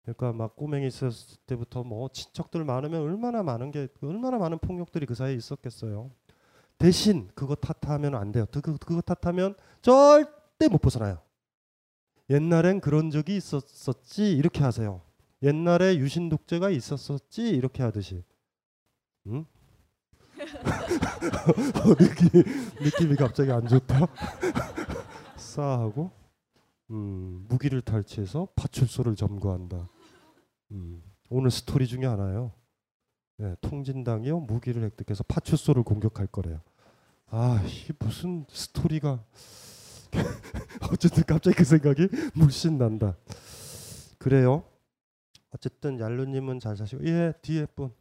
[0.04, 5.16] 그러니까 막 꼬맹이 있었을 때부터 뭐 친척들 많으면 얼마나 많은 게 얼마나 많은 폭력들이 그
[5.16, 6.12] 사이에 있었겠어요.
[6.78, 8.46] 대신 그거 탓하면 안 돼요.
[8.52, 11.20] 그, 그거 탓하면 절대 못 벗어나요.
[12.30, 15.02] 옛날엔 그런 적이 있었었지 이렇게 하세요.
[15.44, 18.24] 옛날에 유신 독재가 있었었지 이렇게 하듯이.
[19.28, 19.46] 응?
[20.42, 22.44] 어, 느낌,
[22.80, 24.08] 느낌이 갑자기 안 좋다.
[25.36, 26.21] 싸하고
[26.92, 29.90] 음, 무기를 탈취해서 파출소를 점거한다.
[30.72, 32.52] 음, 오늘 스토리 중에 하나요.
[33.38, 36.62] 네, 통진당이요 무기를 획득해서 파출소를 공격할 거래요.
[37.28, 39.24] 아, 이 무슨 스토리가
[40.92, 43.16] 어쨌든 갑자기 그 생각이 물씬 난다.
[44.18, 44.64] 그래요.
[45.54, 47.92] 어쨌든 얄루님은 잘 사시고 예 뒤에 분.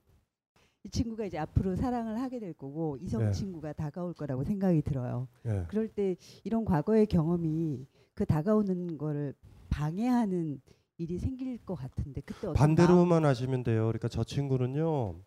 [0.83, 3.33] 이 친구가 이제 앞으로 사랑을 하게 될 거고 이성 예.
[3.33, 5.29] 친구가 다가올 거라고 생각이 들어요.
[5.47, 5.65] 예.
[5.69, 7.87] 그럴 때 이런 과거의 경험이
[8.21, 9.35] 그 다가오는 거를
[9.71, 10.61] 방해하는
[10.99, 13.87] 일이 생길 것 같은데 그때 반대로만 하시면 돼요.
[13.87, 15.19] 그러니까 저 친구는요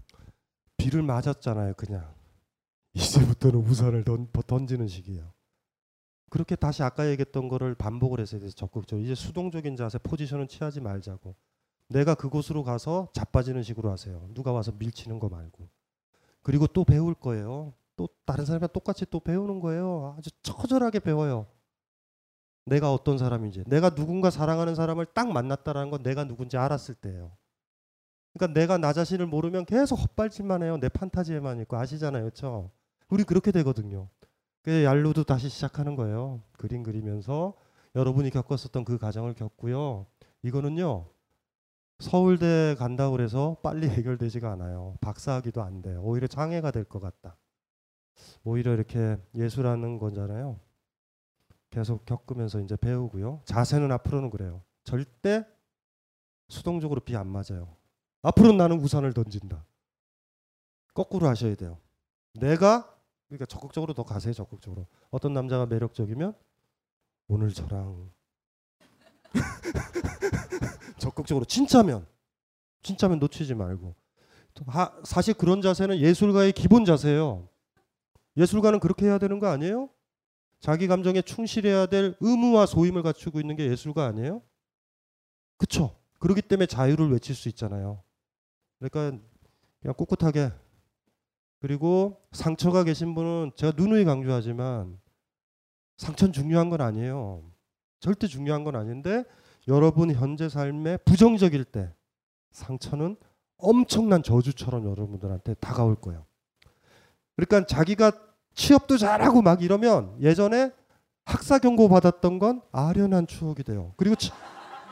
[0.78, 1.74] 비를 맞았잖아요.
[1.74, 2.14] 그냥
[2.94, 5.34] 이제부터는 우산을 던, 던지는 시기예요.
[6.30, 11.36] 그렇게 다시 아까 얘기했던 거를 반복을 해서 이제 적극적으로 이제 수동적인 자세 포지션은 취하지 말자고.
[11.90, 14.30] 내가 그곳으로 가서 자빠지는 식으로 하세요.
[14.36, 15.68] 누가 와서 밀치는 거 말고.
[16.44, 17.74] 그리고 또 배울 거예요.
[17.96, 20.14] 또 다른 사람이랑 똑같이 또 배우는 거예요.
[20.16, 21.48] 아주 처절하게 배워요.
[22.66, 27.32] 내가 어떤 사람인지, 내가 누군가 사랑하는 사람을 딱 만났다라는 건 내가 누군지 알았을 때예요.
[28.34, 30.78] 그러니까 내가 나 자신을 모르면 계속 헛발질만 해요.
[30.80, 32.72] 내 판타지에만 있고 아시잖아요, 그렇죠?
[33.10, 34.10] 우리 그렇게 되거든요.
[34.64, 36.42] 그 얄루도 다시 시작하는 거예요.
[36.58, 37.54] 그림 그리면서
[37.96, 40.08] 여러분이 겪었었던 그 과정을 겪고요.
[40.44, 41.06] 이거는요.
[42.00, 44.98] 서울대 간다고 그래서 빨리 해결되지가 않아요.
[45.02, 46.02] 박사학위도 안 돼요.
[46.04, 47.38] 오히려 장애가 될 것 같다.
[48.44, 50.60] 오히려 이렇게 예술하는 거잖아요.
[51.74, 53.42] 계속 겪으면서 이제 배우고요.
[53.46, 54.62] 자세는 앞으로는 그래요.
[54.84, 55.44] 절대
[56.48, 57.76] 수동적으로 비 안 맞아요.
[58.22, 59.66] 앞으로는 나는 우산을 던진다.
[60.94, 61.80] 거꾸로 하셔야 돼요.
[62.34, 62.96] 내가
[63.28, 64.34] 그러니까 적극적으로 더 가세요.
[64.34, 64.86] 적극적으로.
[65.10, 66.36] 어떤 남자가 매력적이면
[67.28, 68.12] 오늘 저랑
[71.00, 72.06] 적극적으로 진짜면
[72.84, 73.96] 진짜면 놓치지 말고
[74.54, 77.50] 또 하- 사실 그런 자세는 예술가의 기본 자세예요.
[78.38, 79.90] 예술가는 그렇게 해야 되는 거 아니에요?
[80.64, 84.42] 자기 감정에 충실해야 될 의무와 소임을 갖추고 있는 게 예술가 아니에요?
[85.58, 86.00] 그쵸?
[86.20, 88.02] 그렇기 때문에 자유를 외칠 수 있잖아요.
[88.80, 89.22] 그러니까
[89.82, 90.54] 그냥 꿋꿋하게
[91.60, 95.02] 그리고 상처가 계신 분은 제가 누누이 강조하지만
[95.98, 97.44] 상처는 중요한 건 아니에요.
[98.00, 99.26] 절대 중요한 건 아닌데
[99.68, 101.94] 여러분 현재 삶에 부정적일 때
[102.52, 103.18] 상처는
[103.58, 106.26] 엄청난 저주처럼 여러분들한테 다가올 거예요.
[107.36, 110.72] 그러니까 자기가 취업도 잘하고 막 이러면 예전에
[111.26, 113.94] 학사 경고 받았던 건 아련한 추억이 돼요.
[113.98, 114.32] 그리고 치-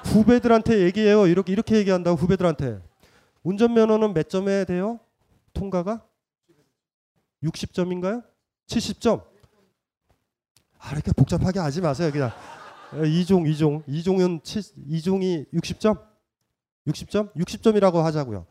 [0.05, 1.28] 후배들한테 얘기해요.
[1.28, 2.82] 이렇게 이렇게 얘기한다고 후배들한테
[3.43, 4.99] 운전면허는 몇 점에 돼요?
[5.53, 6.01] 통과가
[7.43, 8.24] 60점인가요?
[8.68, 9.24] 70점.
[10.80, 12.12] 아, 이렇게 복잡하게 하지 마세요.
[12.12, 12.32] 그냥
[12.95, 15.99] 에, 이종 이종 이종은 7, 이종이 60점?
[16.88, 17.34] 60점?
[17.36, 18.45] 60점이라고 하자고요.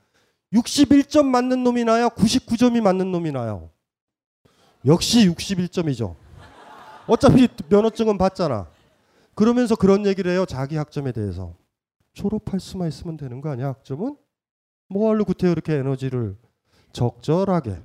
[0.53, 2.09] 61점 맞는 놈이 나요?
[2.11, 3.71] 99점이 맞는 놈이 나요?
[4.87, 6.17] 역시 61점이죠.
[7.07, 8.69] 어차피 면허증은 받잖아.
[9.35, 10.45] 그러면서 그런 얘기를 해요.
[10.47, 11.55] 자기 학점에 대해서.
[12.13, 13.69] 졸업할 수만 있으면 되는 거 아니야?
[13.69, 14.17] 학점은?
[14.89, 16.37] 뭐하러 그때 그렇게 에너지를
[16.93, 17.83] 적절하게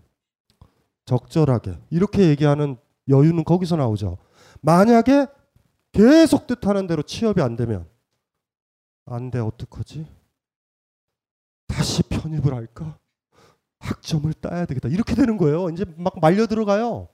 [1.06, 2.78] 적절하게 이렇게 얘기하는
[3.08, 4.18] 여유는 거기서 나오죠.
[4.62, 5.28] 만약에
[5.92, 7.88] 계속 뜻하는 대로 취업이 안 되면
[9.06, 10.08] 안 돼 어떡하지?
[11.68, 12.98] 다시 편입을 할까?
[13.80, 14.90] 학점을 따야 되겠다.
[14.90, 15.70] 이렇게 되는 거예요.
[15.70, 17.10] 이제 막 말려 들어가요.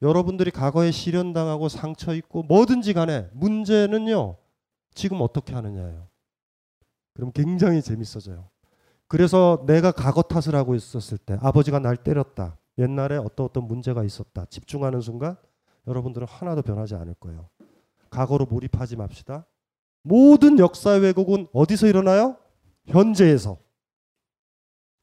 [0.00, 4.36] 여러분들이 과거에 실현당하고 상처 있고 뭐든지 간에 문제는요.
[4.94, 6.08] 지금 어떻게 하느냐예요.
[7.14, 8.48] 그럼 굉장히 재밌어져요.
[9.06, 12.58] 그래서 내가 과거 탓을 하고 있었을 때 아버지가 날 때렸다.
[12.78, 14.46] 옛날에 어떤 어떤 문제가 있었다.
[14.46, 15.36] 집중하는 순간
[15.86, 17.48] 여러분들은 하나도 변하지 않을 거예요.
[18.10, 19.46] 과거로 몰입하지 맙시다.
[20.02, 22.36] 모든 역사 왜곡은 어디서 일어나요?
[22.86, 23.58] 현재에서.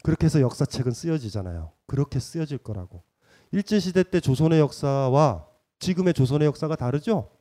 [0.03, 1.71] 그렇게 해서 역사책은 쓰여지잖아요.
[1.87, 3.03] 그렇게 쓰여질 거라고.
[3.51, 5.45] 일제시대 때 조선의 역사와
[5.79, 7.31] 지금의 조선의 역사가 다르죠?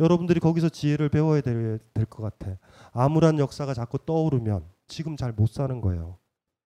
[0.00, 1.78] 여러분들이 거기서 지혜를 배워야 될
[2.10, 2.56] 것 같아.
[2.92, 6.18] 암울한 역사가 자꾸 떠오르면 지금 잘 못 사는 거예요.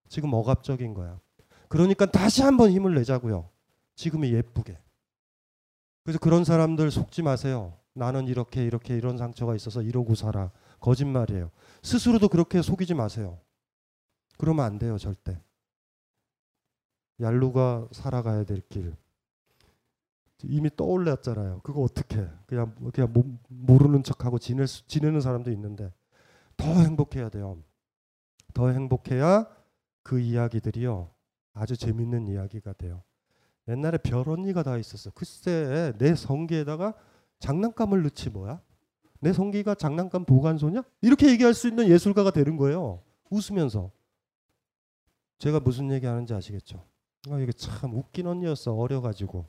[0.08, 1.20] 지금 억압적인 거야.
[1.68, 3.50] 그러니까 다시 한번 힘을 내자고요.
[3.96, 4.78] 지금이 예쁘게.
[6.04, 7.74] 그래서 그런 사람들 속지 마세요.
[7.92, 10.50] 나는 이렇게 이렇게 이런 상처가 있어서 이러고 살아.
[10.80, 11.50] 거짓말이에요.
[11.82, 13.38] 스스로도 그렇게 속이지 마세요.
[14.38, 15.38] 그러면 안 돼요, 절대.
[17.20, 18.96] 얄루가 살아가야 될 길.
[20.44, 21.60] 이미 떠올랐잖아요.
[21.64, 25.92] 그거 어떻게 그냥 그냥 모, 모르는 척하고 지낼 수, 지내는 사람도 있는데
[26.56, 27.60] 더 행복해야 돼요.
[28.54, 29.48] 더 행복해야
[30.04, 31.10] 그 이야기들이요
[31.54, 33.02] 아주 재밌는 이야기가 돼요.
[33.66, 35.10] 옛날에 별 언니가 다 있었어.
[35.10, 36.94] 글쎄 내 성기에다가
[37.40, 38.60] 장난감을 넣지 뭐야?
[39.20, 40.84] 내 성기가 장난감 보관소냐?
[41.02, 43.02] 이렇게 얘기할 수 있는 예술가가 되는 거예요.
[43.30, 43.90] 웃으면서.
[45.38, 46.84] 제가 무슨 얘기 하는지 아시겠죠?
[47.30, 48.74] 아, 이게 참 웃긴 언니였어.
[48.74, 49.46] 어려가지고.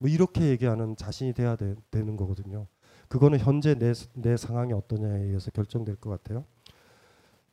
[0.00, 2.68] 뭐 이렇게 얘기하는 자신이 돼야 되, 는 거거든요.
[3.08, 6.44] 그거는 현재 내, 내 상황이 어떠냐에 의해서 결정될 것 같아요.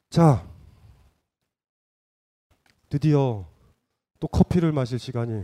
[0.10, 0.48] 자,
[2.90, 3.48] 드디어
[4.20, 5.44] 또 커피를 마실 시간이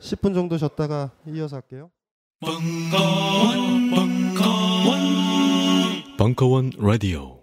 [0.00, 1.90] 10분 정도 쉬었다가 이어서 할게요.
[2.40, 4.98] 벙커원, 벙커원,
[6.18, 7.41] 벙커원 라디오.